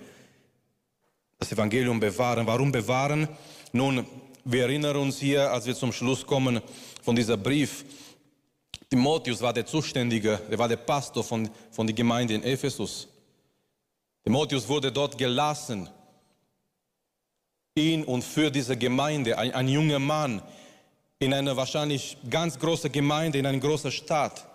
das 1.38 1.52
Evangelium 1.52 2.00
bewahren. 2.00 2.46
Warum 2.46 2.72
bewahren? 2.72 3.28
Nun, 3.72 4.06
wir 4.44 4.62
erinnern 4.62 4.96
uns 4.96 5.18
hier, 5.18 5.50
als 5.50 5.66
wir 5.66 5.74
zum 5.74 5.92
Schluss 5.92 6.26
kommen 6.26 6.60
von 7.02 7.14
dieser 7.14 7.36
Brief, 7.36 7.84
Timotheus 8.90 9.40
war 9.40 9.52
der 9.52 9.66
Zuständige, 9.66 10.40
er 10.50 10.58
war 10.58 10.68
der 10.68 10.76
Pastor 10.76 11.24
von, 11.24 11.48
von 11.70 11.86
der 11.86 11.94
Gemeinde 11.94 12.34
in 12.34 12.42
Ephesus. 12.42 13.08
Timotheus 14.22 14.68
wurde 14.68 14.90
dort 14.90 15.18
gelassen 15.18 15.88
in 17.74 18.04
und 18.04 18.22
für 18.22 18.50
diese 18.50 18.76
Gemeinde, 18.76 19.36
ein, 19.36 19.52
ein 19.52 19.68
junger 19.68 19.98
Mann 19.98 20.40
in 21.18 21.34
einer 21.34 21.56
wahrscheinlich 21.56 22.16
ganz 22.30 22.58
großen 22.58 22.90
Gemeinde, 22.90 23.38
in 23.38 23.46
einer 23.46 23.58
großen 23.58 23.90
Stadt. 23.90 24.46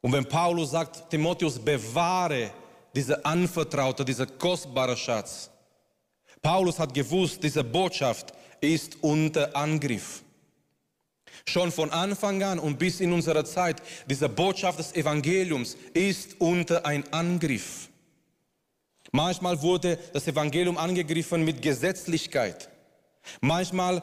Und 0.00 0.12
wenn 0.12 0.28
Paulus 0.28 0.70
sagt, 0.70 1.10
Timotheus, 1.10 1.58
bewahre 1.58 2.50
diese 2.94 3.24
anvertraute, 3.24 4.04
diese 4.04 4.26
kostbare 4.26 4.96
Schatz. 4.96 5.50
Paulus 6.42 6.78
hat 6.78 6.94
gewusst, 6.94 7.42
diese 7.42 7.64
Botschaft 7.64 8.32
ist 8.60 8.98
unter 9.00 9.54
Angriff. 9.56 10.22
Schon 11.46 11.72
von 11.72 11.90
Anfang 11.90 12.42
an 12.42 12.58
und 12.58 12.78
bis 12.78 13.00
in 13.00 13.12
unsere 13.12 13.44
Zeit, 13.44 13.82
diese 14.08 14.28
Botschaft 14.28 14.78
des 14.78 14.94
Evangeliums 14.94 15.76
ist 15.92 16.40
unter 16.40 16.86
ein 16.86 17.02
Angriff. 17.12 17.88
Manchmal 19.12 19.60
wurde 19.62 19.98
das 20.12 20.26
Evangelium 20.26 20.76
angegriffen 20.76 21.44
mit 21.44 21.62
Gesetzlichkeit. 21.62 22.68
Manchmal 23.40 24.02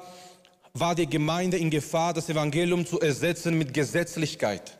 war 0.73 0.95
die 0.95 1.07
Gemeinde 1.07 1.57
in 1.57 1.69
Gefahr, 1.69 2.13
das 2.13 2.29
Evangelium 2.29 2.85
zu 2.85 2.99
ersetzen 2.99 3.57
mit 3.57 3.73
Gesetzlichkeit. 3.73 4.77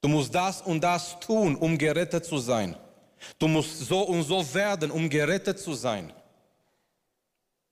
Du 0.00 0.08
musst 0.08 0.34
das 0.34 0.60
und 0.62 0.80
das 0.82 1.20
tun, 1.20 1.54
um 1.54 1.78
gerettet 1.78 2.24
zu 2.24 2.38
sein. 2.38 2.74
Du 3.38 3.46
musst 3.46 3.86
so 3.86 4.00
und 4.00 4.24
so 4.24 4.54
werden, 4.54 4.90
um 4.90 5.08
gerettet 5.08 5.60
zu 5.60 5.74
sein. 5.74 6.12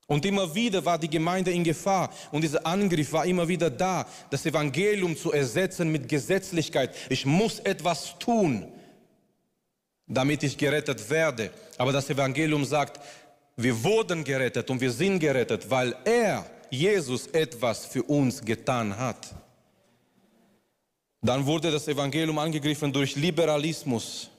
Und 0.06 0.24
immer 0.24 0.52
wieder 0.54 0.84
war 0.84 0.98
die 0.98 1.10
Gemeinde 1.10 1.52
in 1.52 1.62
Gefahr 1.62 2.10
und 2.32 2.42
dieser 2.42 2.66
Angriff 2.66 3.12
war 3.12 3.26
immer 3.26 3.46
wieder 3.46 3.70
da, 3.70 4.06
das 4.30 4.44
Evangelium 4.46 5.16
zu 5.16 5.32
ersetzen 5.32 5.90
mit 5.90 6.08
Gesetzlichkeit. 6.08 6.94
Ich 7.08 7.26
muss 7.26 7.60
etwas 7.60 8.18
tun, 8.18 8.66
damit 10.10 10.42
ich 10.42 10.58
gerettet 10.58 11.08
werde. 11.08 11.50
Aber 11.78 11.92
das 11.92 12.10
Evangelium 12.10 12.64
sagt, 12.64 13.00
wir 13.56 13.82
wurden 13.82 14.24
gerettet 14.24 14.68
und 14.68 14.80
wir 14.80 14.90
sind 14.90 15.20
gerettet, 15.20 15.70
weil 15.70 15.94
er, 16.04 16.44
Jesus, 16.68 17.28
etwas 17.28 17.86
für 17.86 18.02
uns 18.02 18.44
getan 18.44 18.96
hat. 18.96 19.34
Dann 21.22 21.46
wurde 21.46 21.70
das 21.70 21.86
Evangelium 21.86 22.38
angegriffen 22.38 22.92
durch 22.92 23.14
Liberalismus. 23.16 24.30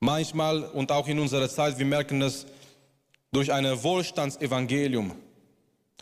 Manchmal 0.00 0.64
und 0.64 0.90
auch 0.90 1.06
in 1.06 1.18
unserer 1.18 1.48
Zeit, 1.48 1.78
wir 1.78 1.86
merken 1.86 2.20
das, 2.20 2.46
durch 3.30 3.52
ein 3.52 3.64
Wohlstandsevangelium. 3.82 5.12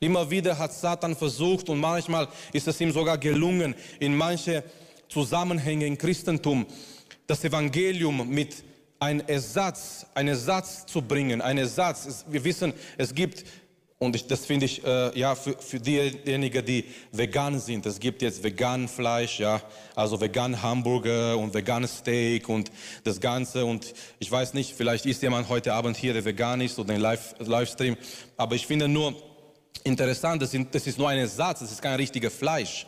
Immer 0.01 0.31
wieder 0.31 0.59
hat 0.59 0.73
Satan 0.73 1.15
versucht 1.15 1.69
und 1.69 1.79
manchmal 1.79 2.27
ist 2.53 2.67
es 2.67 2.81
ihm 2.81 2.91
sogar 2.91 3.19
gelungen, 3.19 3.75
in 3.99 4.17
manche 4.17 4.65
Zusammenhänge 5.09 5.87
im 5.87 5.99
Christentum 5.99 6.67
das 7.31 7.45
Evangelium 7.45 8.29
mit 8.29 8.57
einem 8.99 9.23
Ersatz, 9.29 10.05
einen 10.15 10.31
Ersatz 10.31 10.85
zu 10.85 11.01
bringen, 11.01 11.41
ein 11.41 11.59
Ersatz. 11.59 12.25
Wir 12.29 12.43
wissen, 12.43 12.73
es 12.99 13.15
gibt 13.15 13.45
und 13.99 14.17
ich, 14.17 14.27
das 14.27 14.47
finde 14.47 14.67
ich, 14.67 14.83
äh, 14.85 15.17
ja, 15.17 15.35
für, 15.35 15.57
für 15.59 15.79
diejenigen, 15.79 16.65
die 16.65 16.87
vegan 17.13 17.61
sind, 17.61 17.87
es 17.87 18.01
gibt 18.01 18.23
jetzt 18.23 18.43
vegan 18.43 18.89
Fleisch, 18.89 19.39
ja, 19.39 19.61
also 19.95 20.21
vegan 20.21 20.61
Hamburger 20.61 21.37
und 21.37 21.55
vegan 21.55 21.87
Steak 21.87 22.49
und 22.49 22.73
das 23.05 23.21
Ganze. 23.21 23.65
Und 23.65 23.93
ich 24.19 24.33
weiß 24.33 24.55
nicht, 24.55 24.75
vielleicht 24.75 25.07
ist 25.07 25.23
jemand 25.23 25.49
heute 25.51 25.75
Abend 25.75 25.99
hier, 25.99 26.15
der 26.15 26.25
vegan 26.25 26.63
ist 26.63 26.79
oder 26.79 26.95
ein 26.95 27.01
Live, 27.01 27.35
Livestream. 27.39 27.97
Aber 28.39 28.57
ich 28.57 28.67
finde 28.67 28.89
nur 28.89 29.15
interessant, 29.85 30.43
das, 30.43 30.51
sind, 30.51 30.75
das 30.75 30.87
ist 30.87 30.99
nur 30.99 31.11
ein 31.11 31.19
Ersatz, 31.19 31.61
das 31.61 31.71
ist 31.71 31.83
kein 31.83 31.95
richtiges 31.95 32.35
Fleisch. 32.35 32.87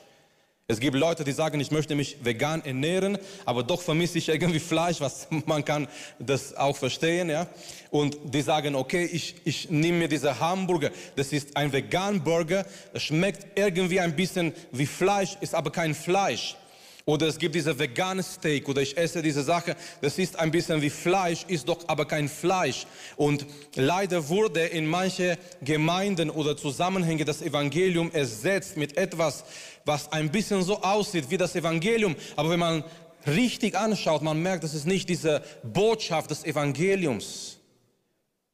Es 0.69 0.79
gibt 0.79 0.97
Leute, 0.97 1.25
die 1.25 1.33
sagen, 1.33 1.59
ich 1.59 1.73
möchte 1.73 1.97
mich 1.97 2.19
vegan 2.23 2.65
ernähren, 2.65 3.19
aber 3.45 3.65
doch 3.65 3.83
vermisse 3.83 4.19
ich 4.19 4.29
irgendwie 4.29 4.61
Fleisch, 4.61 5.01
was 5.01 5.27
man 5.47 5.65
kann 5.65 5.89
das 6.21 6.55
auch 6.57 6.77
verstehen, 6.77 7.29
ja. 7.29 7.49
Und 7.91 8.17
die 8.25 8.43
sagen, 8.43 8.77
okay, 8.77 9.05
ich, 9.05 9.35
ich 9.45 9.71
nehme 9.71 9.99
mir 9.99 10.09
diese 10.09 10.39
Hamburger, 10.39 10.91
das 11.17 11.33
ist 11.33 11.57
ein 11.57 11.73
vegan 11.73 12.23
Burger, 12.23 12.65
schmeckt 12.95 13.59
irgendwie 13.59 13.99
ein 13.99 14.15
bisschen 14.15 14.55
wie 14.71 14.87
Fleisch, 14.87 15.37
ist 15.41 15.55
aber 15.55 15.73
kein 15.73 15.95
Fleisch. 15.95 16.57
Oder 17.05 17.27
es 17.27 17.39
gibt 17.39 17.57
diese 17.57 17.77
vegane 17.77 18.23
Steak 18.23 18.69
oder 18.69 18.81
ich 18.81 18.97
esse 18.97 19.23
diese 19.23 19.43
Sache, 19.43 19.77
das 20.01 20.19
ist 20.19 20.39
ein 20.39 20.53
bisschen 20.53 20.81
wie 20.83 20.91
Fleisch, 20.91 21.45
ist 21.49 21.69
doch 21.69 21.89
aber 21.89 22.05
kein 22.05 22.29
Fleisch. 22.29 22.87
Und 23.17 23.45
leider 23.75 24.29
wurde 24.29 24.61
in 24.61 24.87
manche 24.87 25.37
Gemeinden 25.63 26.31
oder 26.31 26.57
Zusammenhänge 26.57 27.25
das 27.25 27.43
Evangelium 27.43 28.13
ersetzt 28.13 28.77
mit 28.77 28.97
etwas, 28.97 29.45
was 29.85 30.13
ein 30.13 30.31
bisschen 30.31 30.63
so 30.63 30.81
aussieht 30.83 31.29
wie 31.31 31.39
das 31.39 31.57
Evangelium. 31.57 32.15
Aber 32.37 32.51
wenn 32.51 32.61
man 32.61 32.85
richtig 33.27 33.77
anschaut, 33.77 34.23
man 34.23 34.41
merkt, 34.41 34.63
das 34.63 34.75
ist 34.75 34.87
nicht 34.87 35.09
diese 35.09 35.43
Botschaft 35.65 36.31
des 36.31 36.45
Evangeliums, 36.45 37.59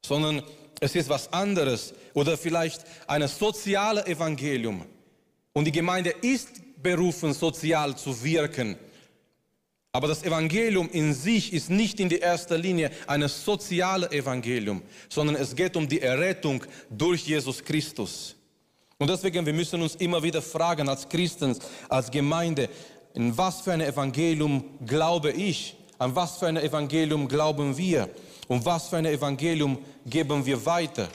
sondern 0.03 0.41
es 0.79 0.95
ist 0.95 1.09
was 1.09 1.31
anderes 1.33 1.93
oder 2.15 2.35
vielleicht 2.35 2.83
ein 3.05 3.27
soziales 3.27 4.07
Evangelium. 4.07 4.85
Und 5.53 5.65
die 5.65 5.71
Gemeinde 5.71 6.11
ist 6.21 6.49
berufen, 6.81 7.33
sozial 7.33 7.97
zu 7.97 8.23
wirken. 8.23 8.77
Aber 9.91 10.07
das 10.07 10.23
Evangelium 10.23 10.87
in 10.91 11.13
sich 11.13 11.51
ist 11.51 11.69
nicht 11.69 11.99
in 11.99 12.09
erster 12.11 12.57
Linie 12.57 12.91
ein 13.07 13.27
soziales 13.27 14.11
Evangelium, 14.11 14.83
sondern 15.09 15.35
es 15.35 15.55
geht 15.55 15.75
um 15.75 15.87
die 15.87 16.01
Errettung 16.01 16.63
durch 16.89 17.25
Jesus 17.25 17.63
Christus. 17.63 18.35
Und 18.99 19.09
deswegen, 19.09 19.45
wir 19.45 19.53
müssen 19.53 19.81
uns 19.81 19.95
immer 19.95 20.21
wieder 20.21 20.41
fragen 20.41 20.87
als 20.89 21.07
Christen, 21.07 21.57
als 21.87 22.11
Gemeinde, 22.11 22.69
in 23.15 23.35
was 23.35 23.61
für 23.61 23.71
ein 23.71 23.81
Evangelium 23.81 24.63
glaube 24.85 25.31
ich? 25.31 25.75
An 25.97 26.15
was 26.15 26.37
für 26.37 26.47
ein 26.47 26.57
Evangelium 26.57 27.27
glauben 27.27 27.75
wir? 27.77 28.09
Und 28.47 28.65
was 28.65 28.89
für 28.89 28.97
ein 28.97 29.05
Evangelium 29.05 29.79
geben 30.05 30.45
wir 30.45 30.63
weiter? 30.65 31.09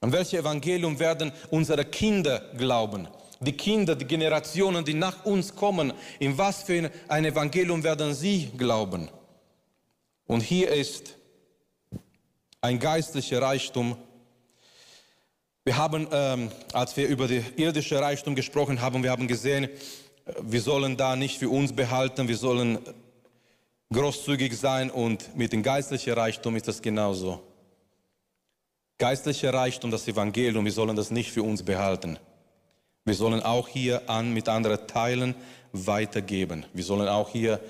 An 0.00 0.12
welches 0.12 0.40
Evangelium 0.40 0.98
werden 0.98 1.32
unsere 1.50 1.84
Kinder 1.84 2.40
glauben? 2.56 3.08
Die 3.42 3.52
Kinder, 3.52 3.94
die 3.94 4.06
Generationen, 4.06 4.84
die 4.84 4.94
nach 4.94 5.24
uns 5.24 5.54
kommen, 5.54 5.92
in 6.18 6.36
was 6.38 6.62
für 6.62 6.90
ein 7.08 7.24
Evangelium 7.24 7.82
werden 7.82 8.14
sie 8.14 8.50
glauben? 8.56 9.08
Und 10.26 10.42
hier 10.42 10.70
ist 10.70 11.16
ein 12.60 12.78
geistlicher 12.78 13.42
Reichtum. 13.42 13.96
Wir 15.64 15.76
haben, 15.76 16.08
ähm, 16.12 16.50
als 16.72 16.96
wir 16.96 17.08
über 17.08 17.28
die 17.28 17.42
irdische 17.56 18.00
Reichtum 18.00 18.34
gesprochen 18.34 18.80
haben, 18.80 19.02
wir 19.02 19.10
haben 19.10 19.28
gesehen, 19.28 19.68
wir 20.40 20.60
sollen 20.60 20.96
da 20.96 21.16
nicht 21.16 21.38
für 21.38 21.48
uns 21.48 21.72
behalten, 21.72 22.28
wir 22.28 22.36
sollen 22.36 22.78
großzügig 23.92 24.56
sein 24.56 24.90
und 24.90 25.36
mit 25.36 25.52
dem 25.52 25.62
geistlichen 25.62 26.14
Reichtum 26.14 26.56
ist 26.56 26.68
das 26.68 26.80
genauso. 26.80 27.42
Geistlicher 28.98 29.52
Reichtum, 29.52 29.90
das 29.90 30.06
Evangelium, 30.06 30.64
wir 30.64 30.72
sollen 30.72 30.96
das 30.96 31.10
nicht 31.10 31.32
für 31.32 31.42
uns 31.42 31.62
behalten. 31.62 32.18
Wir 33.04 33.14
sollen 33.14 33.42
auch 33.42 33.68
hier 33.68 34.08
an 34.08 34.32
mit 34.32 34.48
anderen 34.48 34.86
teilen, 34.86 35.34
weitergeben. 35.72 36.64
Wir 36.72 36.84
sollen 36.84 37.08
auch 37.08 37.30
hier 37.30 37.60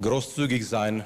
großzügig 0.00 0.66
sein 0.66 1.04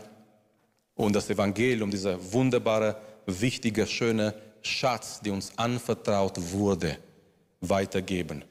und 0.95 1.15
das 1.15 1.31
Evangelium, 1.31 1.91
dieser 1.91 2.33
wunderbare, 2.33 2.97
wichtige, 3.27 3.87
schöne 3.87 4.35
Schatz, 4.63 5.21
der 5.21 5.33
uns 5.33 5.53
anvertraut 5.57 6.39
wurde, 6.53 6.99
weitergeben. 7.61 8.45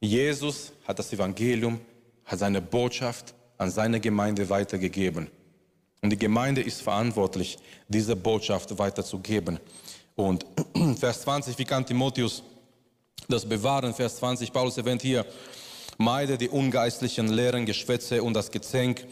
Jesus 0.00 0.72
hat 0.86 0.98
das 0.98 1.12
Evangelium, 1.12 1.80
hat 2.24 2.38
seine 2.38 2.60
Botschaft 2.60 3.34
an 3.58 3.70
seine 3.70 4.00
Gemeinde 4.00 4.48
weitergegeben. 4.48 5.28
Und 6.02 6.10
die 6.10 6.18
Gemeinde 6.18 6.60
ist 6.60 6.82
verantwortlich, 6.82 7.58
diese 7.88 8.14
Botschaft 8.14 8.78
weiterzugeben. 8.78 9.58
Und 10.14 10.44
Vers 10.98 11.22
20, 11.22 11.58
wie 11.58 11.64
kann 11.64 11.84
Timotheus 11.84 12.42
das 13.28 13.46
Bewahren, 13.48 13.94
Vers 13.94 14.16
20, 14.16 14.52
Paulus 14.52 14.76
erwähnt 14.78 15.02
hier, 15.02 15.26
meide 15.98 16.38
die 16.38 16.48
ungeistlichen 16.48 17.28
Lehren, 17.28 17.66
Geschwätze 17.66 18.22
und 18.22 18.34
das 18.34 18.50
Gezänk 18.50 19.06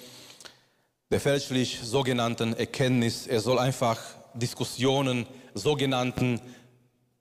der 1.10 1.20
fälschlich 1.20 1.80
sogenannten 1.82 2.54
Erkenntnis. 2.54 3.26
Er 3.26 3.40
soll 3.40 3.58
einfach 3.58 4.00
Diskussionen, 4.34 5.26
sogenannten 5.54 6.40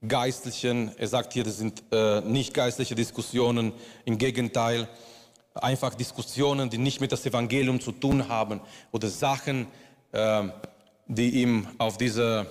geistlichen, 0.07 0.91
er 0.97 1.07
sagt 1.07 1.33
hier, 1.33 1.43
das 1.43 1.57
sind 1.57 1.83
äh, 1.91 2.21
nicht 2.21 2.53
geistliche 2.53 2.95
Diskussionen, 2.95 3.71
im 4.05 4.17
Gegenteil, 4.17 4.87
einfach 5.53 5.93
Diskussionen, 5.93 6.69
die 6.69 6.77
nicht 6.77 7.01
mit 7.01 7.11
das 7.11 7.25
Evangelium 7.25 7.79
zu 7.79 7.91
tun 7.91 8.27
haben 8.27 8.61
oder 8.91 9.09
Sachen, 9.09 9.67
äh, 10.11 10.43
die 11.07 11.41
ihm 11.41 11.67
auf 11.77 11.97
dieses 11.97 12.47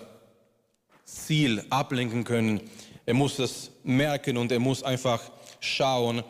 Ziel 1.05 1.64
ablenken 1.70 2.24
können, 2.24 2.61
er 3.05 3.15
muss 3.15 3.38
es 3.38 3.71
merken 3.83 4.37
und 4.37 4.53
er 4.53 4.59
muss 4.59 4.83
einfach 4.83 5.21
schauen, 5.61 6.23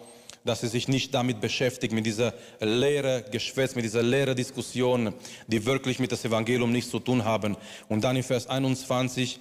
dass 0.44 0.62
er 0.62 0.68
sich 0.68 0.88
nicht 0.88 1.14
damit 1.14 1.40
beschäftigt, 1.40 1.92
mit 1.92 2.06
dieser 2.06 2.34
leeren 2.60 3.24
Geschwätz, 3.30 3.74
mit 3.74 3.84
dieser 3.84 4.02
leeren 4.02 4.34
Diskussion, 4.34 5.14
die 5.46 5.64
wirklich 5.64 5.98
mit 5.98 6.10
dem 6.10 6.18
Evangelium 6.18 6.72
nichts 6.72 6.90
zu 6.90 6.98
tun 6.98 7.24
haben. 7.24 7.56
Und 7.88 8.02
dann 8.02 8.16
in 8.16 8.22
Vers 8.22 8.48
21, 8.48 9.38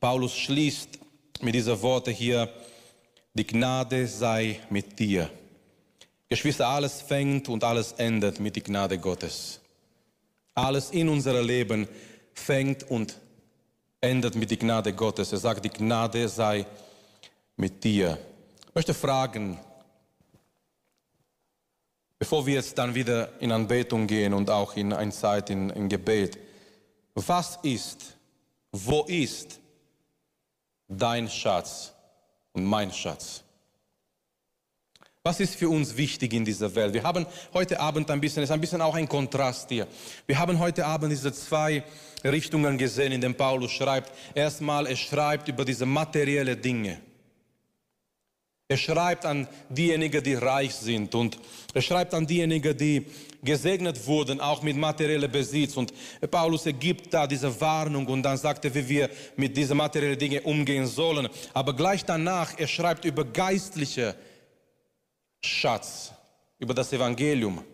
Paulus 0.00 0.36
schließt 0.36 0.98
mit 1.40 1.54
diesen 1.54 1.80
Worten 1.80 2.12
hier, 2.12 2.52
die 3.34 3.46
Gnade 3.46 4.06
sei 4.06 4.60
mit 4.68 4.98
dir. 4.98 5.30
Geschwister, 6.28 6.68
alles 6.68 7.00
fängt 7.00 7.48
und 7.48 7.64
alles 7.64 7.92
endet 7.92 8.40
mit 8.40 8.56
der 8.56 8.62
Gnade 8.62 8.98
Gottes. 8.98 9.60
Alles 10.54 10.90
in 10.90 11.08
unserem 11.08 11.46
Leben 11.46 11.88
fängt 12.34 12.90
und 12.90 13.16
endet 14.02 14.34
mit 14.34 14.50
der 14.50 14.58
Gnade 14.58 14.92
Gottes. 14.92 15.32
Er 15.32 15.38
sagt, 15.38 15.64
die 15.64 15.70
Gnade 15.70 16.28
sei 16.28 16.66
mit 17.56 17.82
dir. 17.82 18.18
Ich 18.68 18.74
möchte 18.74 18.94
fragen, 18.94 19.58
bevor 22.18 22.44
wir 22.44 22.54
jetzt 22.54 22.76
dann 22.76 22.94
wieder 22.94 23.40
in 23.40 23.52
Anbetung 23.52 24.06
gehen 24.06 24.34
und 24.34 24.50
auch 24.50 24.76
in 24.76 24.92
eine 24.92 25.12
Zeit 25.12 25.50
in, 25.50 25.70
in 25.70 25.88
Gebet, 25.88 26.36
was 27.14 27.58
ist, 27.62 28.16
wo 28.72 29.04
ist 29.04 29.60
dein 30.88 31.28
Schatz 31.28 31.92
und 32.52 32.64
mein 32.64 32.90
Schatz? 32.90 33.44
Was 35.24 35.38
ist 35.38 35.54
für 35.54 35.68
uns 35.68 35.96
wichtig 35.96 36.32
in 36.32 36.44
dieser 36.44 36.74
Welt? 36.74 36.94
Wir 36.94 37.04
haben 37.04 37.24
heute 37.54 37.78
Abend 37.78 38.10
ein 38.10 38.20
bisschen, 38.20 38.42
es 38.42 38.48
ist 38.48 38.52
ein 38.52 38.60
bisschen 38.60 38.80
auch 38.80 38.96
ein 38.96 39.08
Kontrast 39.08 39.68
hier. 39.68 39.86
Wir 40.26 40.36
haben 40.36 40.58
heute 40.58 40.84
Abend 40.84 41.12
diese 41.12 41.32
zwei 41.32 41.84
Richtungen 42.24 42.76
gesehen, 42.76 43.12
in 43.12 43.20
denen 43.20 43.36
Paulus 43.36 43.70
schreibt. 43.70 44.12
Erstmal, 44.34 44.88
er 44.88 44.96
schreibt 44.96 45.46
über 45.46 45.64
diese 45.64 45.86
materielle 45.86 46.56
Dinge. 46.56 46.98
Er 48.66 48.76
schreibt 48.76 49.24
an 49.24 49.46
diejenigen, 49.68 50.24
die 50.24 50.34
reich 50.34 50.74
sind 50.74 51.14
und 51.14 51.38
er 51.72 51.82
schreibt 51.82 52.14
an 52.14 52.26
diejenigen, 52.26 52.76
die 52.76 53.06
gesegnet 53.44 54.04
wurden, 54.08 54.40
auch 54.40 54.62
mit 54.62 54.76
materiellem 54.76 55.30
Besitz. 55.30 55.76
Und 55.76 55.92
Paulus 56.32 56.66
ergibt 56.66 57.14
da 57.14 57.28
diese 57.28 57.60
Warnung 57.60 58.06
und 58.06 58.24
dann 58.24 58.38
sagt 58.38 58.64
er, 58.64 58.74
wie 58.74 58.88
wir 58.88 59.10
mit 59.36 59.56
diesen 59.56 59.76
materiellen 59.76 60.18
Dingen 60.18 60.42
umgehen 60.42 60.86
sollen. 60.86 61.28
Aber 61.54 61.76
gleich 61.76 62.04
danach, 62.04 62.58
er 62.58 62.66
schreibt 62.66 63.04
über 63.04 63.24
geistliche 63.24 64.16
Schatz, 65.44 66.12
über 66.58 66.74
das 66.74 66.92
Evangelium. 66.92 67.64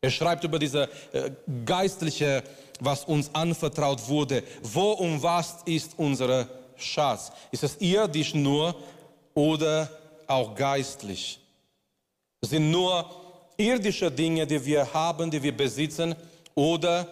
Er 0.00 0.10
schreibt 0.10 0.44
über 0.44 0.58
diese 0.58 0.88
äh, 1.12 1.30
geistliche, 1.64 2.42
was 2.80 3.04
uns 3.04 3.30
anvertraut 3.34 4.06
wurde. 4.08 4.42
Wo 4.62 4.92
und 4.92 5.22
was 5.22 5.62
ist 5.64 5.92
unser 5.96 6.48
Schatz? 6.76 7.32
Ist 7.50 7.64
es 7.64 7.80
irdisch 7.80 8.34
nur 8.34 8.74
oder 9.34 9.88
auch 10.26 10.54
geistlich? 10.54 11.40
Es 12.40 12.50
sind 12.50 12.70
nur 12.70 13.08
irdische 13.56 14.10
Dinge, 14.10 14.46
die 14.46 14.64
wir 14.64 14.92
haben, 14.92 15.30
die 15.30 15.42
wir 15.42 15.56
besitzen, 15.56 16.14
oder 16.54 17.06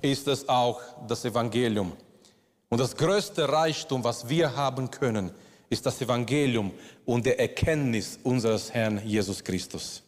ist 0.00 0.26
es 0.26 0.48
auch 0.48 0.80
das 1.06 1.24
Evangelium? 1.24 1.92
Und 2.68 2.78
das 2.78 2.96
größte 2.96 3.48
Reichtum, 3.48 4.02
was 4.02 4.28
wir 4.28 4.56
haben 4.56 4.90
können, 4.90 5.30
ist 5.72 5.86
das 5.86 6.02
Evangelium 6.02 6.70
und 7.06 7.24
der 7.24 7.40
Erkenntnis 7.40 8.18
unseres 8.22 8.74
Herrn 8.74 9.00
Jesus 9.06 9.42
Christus. 9.42 10.02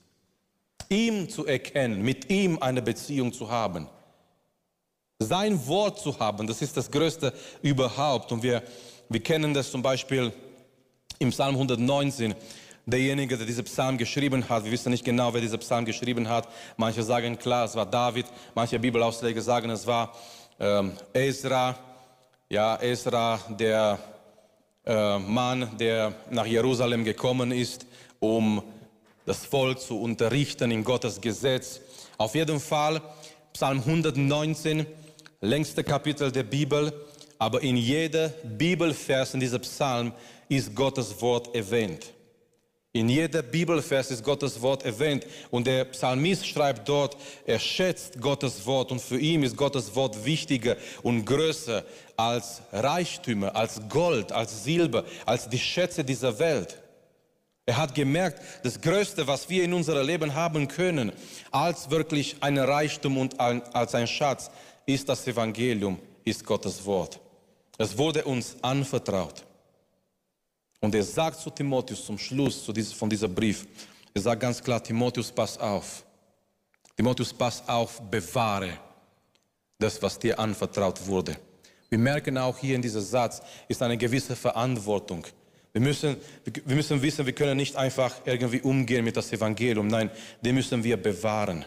Ihm 0.90 1.26
zu 1.30 1.46
erkennen, 1.46 2.02
mit 2.02 2.30
ihm 2.30 2.58
eine 2.60 2.82
Beziehung 2.82 3.32
zu 3.32 3.50
haben, 3.50 3.88
sein 5.18 5.66
Wort 5.66 5.98
zu 5.98 6.18
haben, 6.18 6.46
das 6.46 6.60
ist 6.60 6.76
das 6.76 6.90
Größte 6.90 7.32
überhaupt. 7.62 8.30
Und 8.30 8.42
wir, 8.42 8.62
wir 9.08 9.20
kennen 9.20 9.54
das 9.54 9.70
zum 9.70 9.80
Beispiel 9.80 10.34
im 11.18 11.30
Psalm 11.30 11.54
119 11.54 12.34
derjenige, 12.84 13.38
der 13.38 13.46
diesen 13.46 13.64
Psalm 13.64 13.96
geschrieben 13.96 14.46
hat. 14.46 14.64
Wir 14.64 14.72
wissen 14.72 14.90
nicht 14.90 15.04
genau, 15.04 15.32
wer 15.32 15.40
diesen 15.40 15.60
Psalm 15.60 15.86
geschrieben 15.86 16.28
hat. 16.28 16.46
Manche 16.76 17.02
sagen 17.02 17.38
klar, 17.38 17.64
es 17.64 17.74
war 17.74 17.86
David. 17.86 18.26
Manche 18.54 18.78
Bibelausleger 18.78 19.40
sagen, 19.40 19.70
es 19.70 19.86
war 19.86 20.12
ähm, 20.60 20.92
Ezra. 21.14 21.74
Ja, 22.50 22.78
Ezra, 22.82 23.40
der 23.48 23.98
äh, 24.86 25.18
Mann, 25.18 25.76
der 25.78 26.14
nach 26.30 26.46
Jerusalem 26.46 27.04
gekommen 27.04 27.52
ist, 27.52 27.86
um 28.20 28.62
das 29.26 29.46
Volk 29.46 29.80
zu 29.80 30.00
unterrichten 30.00 30.70
in 30.70 30.84
Gottes 30.84 31.20
Gesetz. 31.20 31.80
Auf 32.18 32.34
jeden 32.34 32.60
Fall 32.60 33.00
Psalm 33.52 33.78
119, 33.78 34.86
längste 35.40 35.84
Kapitel 35.84 36.30
der 36.30 36.42
Bibel, 36.42 36.92
aber 37.38 37.62
in 37.62 37.76
jeder 37.76 38.28
Bibelvers 38.28 39.34
in 39.34 39.40
diesem 39.40 39.60
Psalm 39.60 40.12
ist 40.48 40.74
Gottes 40.74 41.20
Wort 41.20 41.54
erwähnt. 41.54 42.12
In 42.96 43.08
jeder 43.08 43.42
Bibelvers 43.42 44.12
ist 44.12 44.22
Gottes 44.22 44.62
Wort 44.62 44.84
erwähnt 44.84 45.26
und 45.50 45.66
der 45.66 45.84
Psalmist 45.86 46.46
schreibt 46.46 46.88
dort, 46.88 47.16
er 47.44 47.58
schätzt 47.58 48.20
Gottes 48.20 48.64
Wort 48.66 48.92
und 48.92 49.00
für 49.00 49.18
ihn 49.18 49.42
ist 49.42 49.56
Gottes 49.56 49.96
Wort 49.96 50.24
wichtiger 50.24 50.76
und 51.02 51.24
größer 51.24 51.84
als 52.16 52.62
Reichtümer, 52.72 53.54
als 53.54 53.80
Gold, 53.88 54.32
als 54.32 54.64
Silber, 54.64 55.04
als 55.26 55.48
die 55.48 55.58
Schätze 55.58 56.04
dieser 56.04 56.38
Welt. 56.38 56.80
Er 57.66 57.78
hat 57.78 57.94
gemerkt, 57.94 58.40
das 58.62 58.80
Größte, 58.80 59.26
was 59.26 59.48
wir 59.48 59.64
in 59.64 59.72
unserem 59.72 60.06
Leben 60.06 60.34
haben 60.34 60.68
können, 60.68 61.12
als 61.50 61.88
wirklich 61.88 62.36
ein 62.40 62.58
Reichtum 62.58 63.16
und 63.16 63.40
als 63.40 63.94
ein 63.94 64.06
Schatz, 64.06 64.50
ist 64.86 65.08
das 65.08 65.26
Evangelium, 65.26 65.98
ist 66.24 66.44
Gottes 66.44 66.84
Wort. 66.84 67.18
Es 67.78 67.96
wurde 67.96 68.24
uns 68.24 68.56
anvertraut. 68.60 69.44
Und 70.80 70.94
er 70.94 71.02
sagt 71.02 71.40
zu 71.40 71.48
Timotheus 71.48 72.04
zum 72.04 72.18
Schluss 72.18 72.62
zu 72.62 72.72
diesem, 72.72 72.94
von 72.94 73.08
diesem 73.08 73.34
Brief, 73.34 73.66
er 74.12 74.20
sagt 74.20 74.40
ganz 74.40 74.62
klar, 74.62 74.82
Timotheus, 74.82 75.32
pass 75.32 75.58
auf. 75.58 76.04
Timotheus, 76.94 77.32
pass 77.32 77.66
auf, 77.66 78.00
bewahre 78.02 78.78
das, 79.78 80.00
was 80.02 80.18
dir 80.18 80.38
anvertraut 80.38 81.04
wurde. 81.06 81.36
Wir 81.94 82.00
merken 82.00 82.36
auch 82.38 82.58
hier 82.58 82.74
in 82.74 82.82
diesem 82.82 83.02
Satz, 83.02 83.40
ist 83.68 83.80
eine 83.80 83.96
gewisse 83.96 84.34
Verantwortung. 84.34 85.24
Wir 85.72 85.80
müssen, 85.80 86.16
wir 86.64 86.74
müssen 86.74 87.00
wissen, 87.00 87.24
wir 87.24 87.32
können 87.32 87.56
nicht 87.56 87.76
einfach 87.76 88.16
irgendwie 88.24 88.60
umgehen 88.62 89.04
mit 89.04 89.16
das 89.16 89.32
Evangelium. 89.32 89.86
Nein, 89.86 90.10
den 90.40 90.56
müssen 90.56 90.82
wir 90.82 90.96
bewahren. 90.96 91.64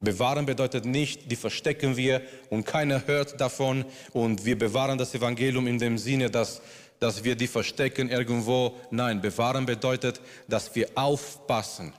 Bewahren 0.00 0.46
bedeutet 0.46 0.86
nicht, 0.86 1.30
die 1.30 1.36
verstecken 1.36 1.98
wir 1.98 2.22
und 2.48 2.64
keiner 2.64 3.06
hört 3.06 3.38
davon 3.38 3.84
und 4.14 4.46
wir 4.46 4.56
bewahren 4.56 4.96
das 4.96 5.14
Evangelium 5.14 5.66
in 5.66 5.78
dem 5.78 5.98
Sinne, 5.98 6.30
dass 6.30 6.62
dass 6.98 7.22
wir 7.22 7.36
die 7.36 7.48
verstecken 7.48 8.08
irgendwo. 8.08 8.76
Nein, 8.90 9.20
bewahren 9.20 9.66
bedeutet, 9.66 10.22
dass 10.48 10.74
wir 10.74 10.88
aufpassen, 10.94 11.92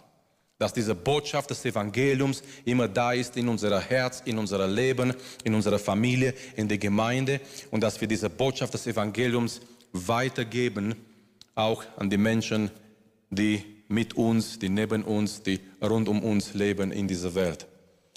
dass 0.60 0.74
diese 0.74 0.93
Botschaft 0.93 1.50
des 1.50 1.63
Evangeliums 1.65 2.43
immer 2.65 2.88
da 2.88 3.13
ist 3.13 3.38
in 3.38 3.48
unser 3.48 3.80
Herz, 3.80 4.22
in 4.26 4.38
unser 4.38 4.67
Leben, 4.67 5.13
in 5.45 5.56
unserer 5.56 5.80
Familie, 5.80 6.34
in 6.58 6.67
der 6.67 6.78
Gemeinde 6.78 7.39
und 7.72 7.82
dass 7.82 8.00
wir 8.00 8.08
diese 8.08 8.30
Botschaft 8.30 8.74
des 8.74 8.86
Evangeliums 8.86 9.62
weitergeben, 9.93 10.95
auch 11.56 11.84
an 11.98 12.10
die 12.10 12.17
Menschen, 12.17 12.69
die 13.30 13.63
mit 13.88 14.15
uns, 14.15 14.60
die 14.60 14.69
neben 14.69 15.04
uns, 15.04 15.41
die 15.41 15.62
rund 15.82 16.10
um 16.10 16.22
uns 16.24 16.54
leben 16.54 16.91
in 16.91 17.08
dieser 17.08 17.34
Welt. 17.34 17.65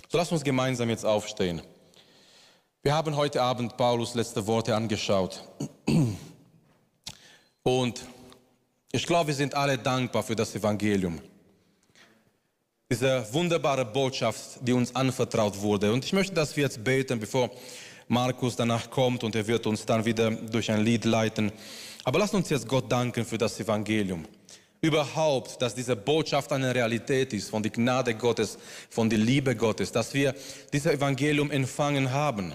So 0.08 0.18
lass 0.18 0.32
uns 0.32 0.42
gemeinsam 0.42 0.90
jetzt 0.90 1.06
aufstehen. 1.06 1.62
Wir 2.82 2.92
haben 2.92 3.16
heute 3.16 3.40
Abend 3.40 3.76
Paulus 3.76 4.14
letzte 4.14 4.44
Worte 4.48 4.74
angeschaut. 4.74 5.48
Und 7.62 8.02
ich 8.90 9.06
glaube, 9.06 9.28
wir 9.28 9.34
sind 9.34 9.54
alle 9.54 9.78
dankbar 9.78 10.24
für 10.24 10.34
das 10.34 10.54
Evangelium. 10.56 11.20
Diese 12.92 13.24
wunderbare 13.32 13.86
Botschaft, 13.86 14.58
die 14.60 14.74
uns 14.74 14.94
anvertraut 14.94 15.58
wurde. 15.58 15.90
Und 15.90 16.04
ich 16.04 16.12
möchte, 16.12 16.34
dass 16.34 16.54
wir 16.54 16.64
jetzt 16.64 16.84
beten, 16.84 17.18
bevor 17.18 17.50
Markus 18.06 18.54
danach 18.54 18.90
kommt 18.90 19.24
und 19.24 19.34
er 19.34 19.46
wird 19.46 19.66
uns 19.66 19.86
dann 19.86 20.04
wieder 20.04 20.30
durch 20.30 20.70
ein 20.70 20.84
Lied 20.84 21.06
leiten. 21.06 21.50
Aber 22.04 22.18
lasst 22.18 22.34
uns 22.34 22.50
jetzt 22.50 22.68
Gott 22.68 22.92
danken 22.92 23.24
für 23.24 23.38
das 23.38 23.58
Evangelium. 23.58 24.26
Überhaupt, 24.82 25.62
dass 25.62 25.74
diese 25.74 25.96
Botschaft 25.96 26.52
eine 26.52 26.74
Realität 26.74 27.32
ist 27.32 27.48
von 27.48 27.62
der 27.62 27.72
Gnade 27.72 28.14
Gottes, 28.14 28.58
von 28.90 29.08
der 29.08 29.20
Liebe 29.20 29.56
Gottes, 29.56 29.90
dass 29.90 30.12
wir 30.12 30.34
dieses 30.70 30.92
Evangelium 30.92 31.50
empfangen 31.50 32.12
haben 32.12 32.54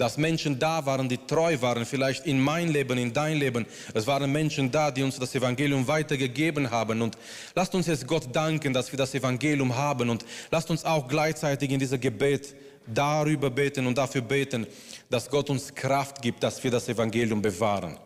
dass 0.00 0.16
Menschen 0.16 0.58
da 0.58 0.86
waren, 0.86 1.10
die 1.10 1.18
treu 1.18 1.60
waren, 1.60 1.84
vielleicht 1.84 2.24
in 2.26 2.40
mein 2.40 2.68
Leben, 2.68 2.96
in 2.96 3.12
dein 3.12 3.36
Leben. 3.36 3.66
Es 3.92 4.06
waren 4.06 4.32
Menschen 4.32 4.70
da, 4.70 4.90
die 4.90 5.02
uns 5.02 5.18
das 5.18 5.34
Evangelium 5.34 5.86
weitergegeben 5.86 6.70
haben. 6.70 7.02
Und 7.02 7.18
lasst 7.54 7.74
uns 7.74 7.86
jetzt 7.86 8.06
Gott 8.06 8.34
danken, 8.34 8.72
dass 8.72 8.90
wir 8.90 8.96
das 8.96 9.14
Evangelium 9.14 9.76
haben. 9.76 10.08
Und 10.08 10.24
lasst 10.50 10.70
uns 10.70 10.86
auch 10.86 11.06
gleichzeitig 11.06 11.70
in 11.70 11.78
diesem 11.78 12.00
Gebet 12.00 12.54
darüber 12.86 13.50
beten 13.50 13.86
und 13.86 13.98
dafür 13.98 14.22
beten, 14.22 14.66
dass 15.10 15.28
Gott 15.28 15.50
uns 15.50 15.74
Kraft 15.74 16.22
gibt, 16.22 16.42
dass 16.42 16.64
wir 16.64 16.70
das 16.70 16.88
Evangelium 16.88 17.42
bewahren. 17.42 17.98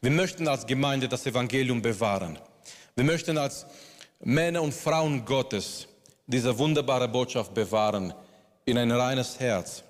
Wir 0.00 0.10
möchten 0.10 0.48
als 0.48 0.66
Gemeinde 0.66 1.06
das 1.06 1.24
Evangelium 1.26 1.80
bewahren. 1.80 2.40
Wir 2.96 3.04
möchten 3.04 3.38
als 3.38 3.66
Männer 4.18 4.62
und 4.62 4.74
Frauen 4.74 5.24
Gottes 5.24 5.86
diese 6.26 6.58
wunderbare 6.58 7.06
Botschaft 7.06 7.54
bewahren 7.54 8.12
in 8.64 8.76
ein 8.76 8.90
reines 8.90 9.38
Herz 9.38 9.84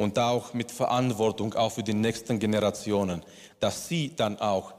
und 0.00 0.18
auch 0.18 0.54
mit 0.54 0.70
Verantwortung 0.70 1.52
auch 1.52 1.72
für 1.72 1.82
die 1.82 1.92
nächsten 1.92 2.38
Generationen, 2.38 3.22
dass 3.60 3.86
sie 3.86 4.16
dann 4.16 4.40
auch 4.40 4.72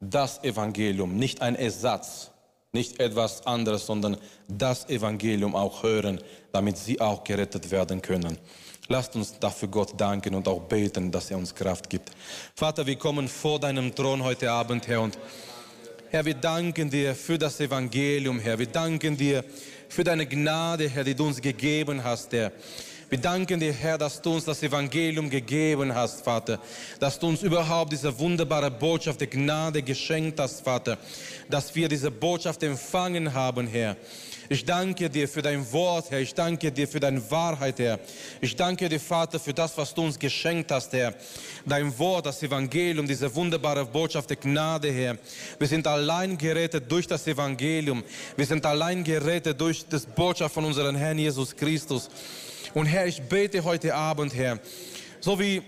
das 0.00 0.44
Evangelium, 0.44 1.16
nicht 1.16 1.40
ein 1.40 1.56
Ersatz, 1.56 2.30
nicht 2.70 3.00
etwas 3.00 3.46
anderes, 3.46 3.86
sondern 3.86 4.18
das 4.46 4.86
Evangelium 4.90 5.56
auch 5.56 5.82
hören, 5.82 6.20
damit 6.52 6.76
sie 6.76 7.00
auch 7.00 7.24
gerettet 7.24 7.70
werden 7.70 8.02
können. 8.02 8.36
Lasst 8.88 9.16
uns 9.16 9.38
dafür 9.38 9.68
Gott 9.68 9.98
danken 9.98 10.34
und 10.34 10.46
auch 10.46 10.60
beten, 10.60 11.10
dass 11.10 11.30
er 11.30 11.38
uns 11.38 11.54
Kraft 11.54 11.88
gibt. 11.88 12.10
Vater, 12.54 12.84
wir 12.84 12.96
kommen 12.96 13.28
vor 13.28 13.58
deinem 13.58 13.94
Thron 13.94 14.22
heute 14.22 14.50
Abend, 14.50 14.86
Herr, 14.88 15.00
und 15.00 15.18
Herr, 16.10 16.26
wir 16.26 16.34
danken 16.34 16.90
dir 16.90 17.14
für 17.14 17.38
das 17.38 17.60
Evangelium, 17.60 18.38
Herr. 18.40 18.58
Wir 18.58 18.66
danken 18.66 19.16
dir 19.16 19.42
für 19.88 20.04
deine 20.04 20.26
Gnade, 20.26 20.88
Herr, 20.90 21.02
die 21.02 21.14
du 21.14 21.26
uns 21.26 21.40
gegeben 21.40 22.04
hast, 22.04 22.30
Herr. 22.34 22.52
Wir 23.14 23.20
danken 23.20 23.60
dir, 23.60 23.72
Herr, 23.72 23.96
dass 23.96 24.20
du 24.20 24.34
uns 24.34 24.44
das 24.44 24.60
Evangelium 24.64 25.30
gegeben 25.30 25.94
hast, 25.94 26.24
Vater. 26.24 26.58
Dass 26.98 27.16
du 27.16 27.28
uns 27.28 27.44
überhaupt 27.44 27.92
diese 27.92 28.18
wunderbare 28.18 28.72
Botschaft 28.72 29.20
der 29.20 29.28
Gnade 29.28 29.84
geschenkt 29.84 30.40
hast, 30.40 30.62
Vater. 30.62 30.98
Dass 31.48 31.72
wir 31.76 31.88
diese 31.88 32.10
Botschaft 32.10 32.64
empfangen 32.64 33.32
haben, 33.32 33.68
Herr. 33.68 33.96
Ich 34.48 34.64
danke 34.64 35.08
dir 35.08 35.28
für 35.28 35.42
dein 35.42 35.64
Wort, 35.72 36.10
Herr. 36.10 36.18
Ich 36.18 36.34
danke 36.34 36.72
dir 36.72 36.88
für 36.88 36.98
deine 36.98 37.30
Wahrheit, 37.30 37.78
Herr. 37.78 38.00
Ich 38.40 38.56
danke 38.56 38.88
dir, 38.88 38.98
Vater, 38.98 39.38
für 39.38 39.54
das, 39.54 39.78
was 39.78 39.94
du 39.94 40.02
uns 40.02 40.18
geschenkt 40.18 40.72
hast, 40.72 40.92
Herr. 40.92 41.14
Dein 41.64 41.96
Wort, 41.96 42.26
das 42.26 42.42
Evangelium, 42.42 43.06
diese 43.06 43.32
wunderbare 43.32 43.84
Botschaft 43.84 44.28
der 44.30 44.38
Gnade, 44.38 44.90
Herr. 44.90 45.16
Wir 45.56 45.68
sind 45.68 45.86
allein 45.86 46.36
gerettet 46.36 46.90
durch 46.90 47.06
das 47.06 47.24
Evangelium. 47.28 48.02
Wir 48.36 48.44
sind 48.44 48.66
allein 48.66 49.04
gerettet 49.04 49.60
durch 49.60 49.86
das 49.88 50.04
Botschaft 50.04 50.52
von 50.52 50.64
unserem 50.64 50.96
Herrn 50.96 51.16
Jesus 51.20 51.54
Christus. 51.54 52.10
Und 52.72 52.86
Herr, 52.86 53.06
ich 53.06 53.20
bete 53.22 53.62
heute 53.62 53.94
Abend, 53.94 54.34
Herr, 54.34 54.58
so 55.20 55.38
wie 55.38 55.62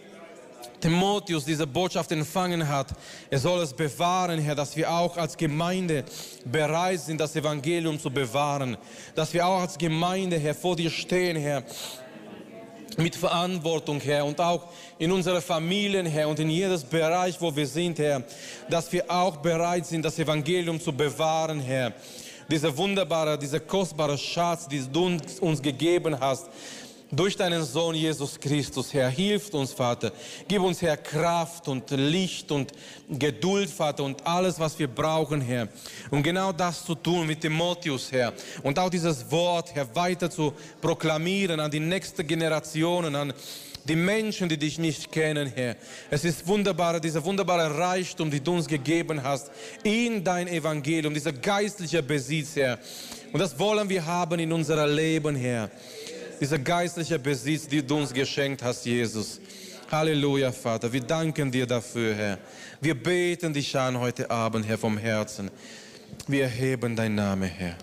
Timotheus 0.81 1.45
diese 1.45 1.67
Botschaft 1.67 2.13
empfangen 2.13 2.69
hat, 2.69 2.89
er 3.31 3.39
soll 3.39 3.63
es 3.63 3.73
bewahren, 3.73 4.39
Herr, 4.39 4.55
dass 4.55 4.77
wir 4.77 4.91
auch 4.91 5.17
als 5.17 5.37
Gemeinde 5.37 6.05
bereit 6.45 7.01
sind, 7.01 7.21
das 7.21 7.35
Evangelium 7.37 7.99
zu 7.99 8.11
bewahren. 8.11 8.77
Dass 9.15 9.33
wir 9.33 9.47
auch 9.47 9.61
als 9.61 9.77
Gemeinde, 9.77 10.39
Herr, 10.39 10.55
vor 10.55 10.77
dir 10.77 10.91
stehen, 10.91 11.37
Herr, 11.37 11.63
mit 12.97 13.15
Verantwortung, 13.15 14.01
Herr, 14.01 14.25
und 14.25 14.41
auch 14.41 14.69
in 14.99 15.13
unsere 15.13 15.41
Familien, 15.41 16.07
Herr, 16.07 16.29
und 16.29 16.39
in 16.39 16.49
jedes 16.49 16.83
Bereich, 16.85 17.41
wo 17.41 17.55
wir 17.55 17.67
sind, 17.67 17.99
Herr, 17.99 18.23
dass 18.71 18.91
wir 18.93 19.11
auch 19.11 19.37
bereit 19.37 19.87
sind, 19.87 20.05
das 20.05 20.19
Evangelium 20.19 20.81
zu 20.81 20.93
bewahren, 20.93 21.61
Herr. 21.61 21.93
Dieser 22.49 22.75
wunderbare, 22.77 23.37
dieser 23.37 23.61
kostbare 23.61 24.17
Schatz, 24.17 24.69
den 24.69 24.91
du 24.93 25.19
uns 25.41 25.61
gegeben 25.61 26.19
hast, 26.19 26.49
durch 27.11 27.37
deinen 27.37 27.65
Sohn 27.65 27.95
Jesus 27.95 28.39
Christus, 28.39 28.93
Herr. 28.93 29.09
Hilft 29.09 29.55
uns, 29.55 29.73
Vater. 29.73 30.13
Gib 30.49 30.61
uns, 30.63 30.83
Herr, 30.83 30.97
Kraft 30.97 31.69
und 31.69 31.91
Licht 31.91 32.51
und 32.51 32.73
Geduld, 33.09 33.71
Vater, 33.71 34.05
und 34.05 34.27
alles, 34.27 34.59
was 34.59 34.79
wir 34.79 34.89
brauchen, 34.89 35.41
Herr. 35.41 35.69
Um 36.11 36.23
genau 36.23 36.53
das 36.53 36.85
zu 36.85 36.95
tun 36.95 37.27
mit 37.27 37.41
Timotheus, 37.41 38.11
Herr. 38.11 38.33
Und 38.63 38.79
auch 38.79 38.91
dieses 38.91 39.31
Wort, 39.31 39.75
Herr, 39.75 39.95
weiter 39.95 40.31
zu 40.31 40.53
proklamieren 40.81 41.61
an 41.61 41.71
die 41.71 41.81
nächste 41.81 42.25
Generationen, 42.25 43.15
an 43.15 43.33
die 43.85 43.97
Menschen, 43.97 44.49
die 44.49 44.57
dich 44.57 44.79
nicht 44.79 45.13
kennen, 45.13 45.53
Herr. 45.55 45.77
Es 46.11 46.25
ist 46.25 46.45
wunderbar, 46.45 46.99
dieser 46.99 47.25
wunderbare 47.25 47.79
Reichtum, 47.79 48.33
den 48.33 48.43
du 48.43 48.55
uns 48.55 48.67
gegeben 48.67 49.23
hast, 49.23 49.49
in 49.85 50.25
dein 50.25 50.49
Evangelium, 50.49 51.15
dieser 51.15 51.33
geistliche 51.33 52.03
Besitz, 52.03 52.57
Herr. 52.57 52.81
Und 53.33 53.39
das 53.39 53.57
wollen 53.57 53.89
wir 53.89 54.05
haben 54.05 54.41
in 54.41 54.53
unserem 54.53 54.93
Leben, 54.93 55.37
Herr 55.37 55.71
dieser 56.41 56.59
geistliche 56.59 57.19
Besitz, 57.19 57.67
den 57.67 57.87
du 57.87 57.97
uns 57.97 58.13
geschenkt 58.13 58.63
hast, 58.63 58.85
Jesus. 58.87 59.41
Halleluja, 59.91 60.51
Vater. 60.53 60.93
Wir 60.93 61.01
danken 61.01 61.51
dir 61.51 61.67
dafür, 61.67 62.15
Herr. 62.15 62.39
Wir 62.81 62.95
beten 62.95 63.53
dich 63.53 63.77
an 63.77 63.99
heute 63.99 64.31
Abend, 64.31 64.67
Herr, 64.67 64.79
vom 64.79 64.99
Herzen. 64.99 65.51
Wir 66.27 66.45
erheben 66.45 66.97
dein 66.97 67.15
Name, 67.15 67.47
Herr. 67.47 67.77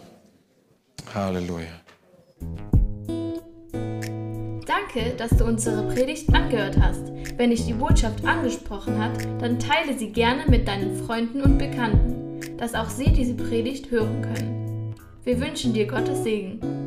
Halleluja. 1.13 1.67
Danke, 4.65 5.15
dass 5.17 5.31
du 5.31 5.45
unsere 5.45 5.87
Predigt 5.93 6.33
angehört 6.33 6.77
hast. 6.79 7.11
Wenn 7.37 7.49
dich 7.49 7.65
die 7.65 7.73
Botschaft 7.73 8.23
angesprochen 8.25 9.01
hat, 9.01 9.23
dann 9.41 9.59
teile 9.59 9.97
sie 9.97 10.11
gerne 10.11 10.45
mit 10.47 10.67
deinen 10.67 11.03
Freunden 11.05 11.41
und 11.41 11.57
Bekannten, 11.57 12.57
dass 12.57 12.73
auch 12.73 12.89
sie 12.89 13.11
diese 13.11 13.33
Predigt 13.33 13.89
hören 13.91 14.21
können. 14.21 14.95
Wir 15.23 15.39
wünschen 15.39 15.73
dir 15.73 15.87
Gottes 15.87 16.23
Segen. 16.23 16.82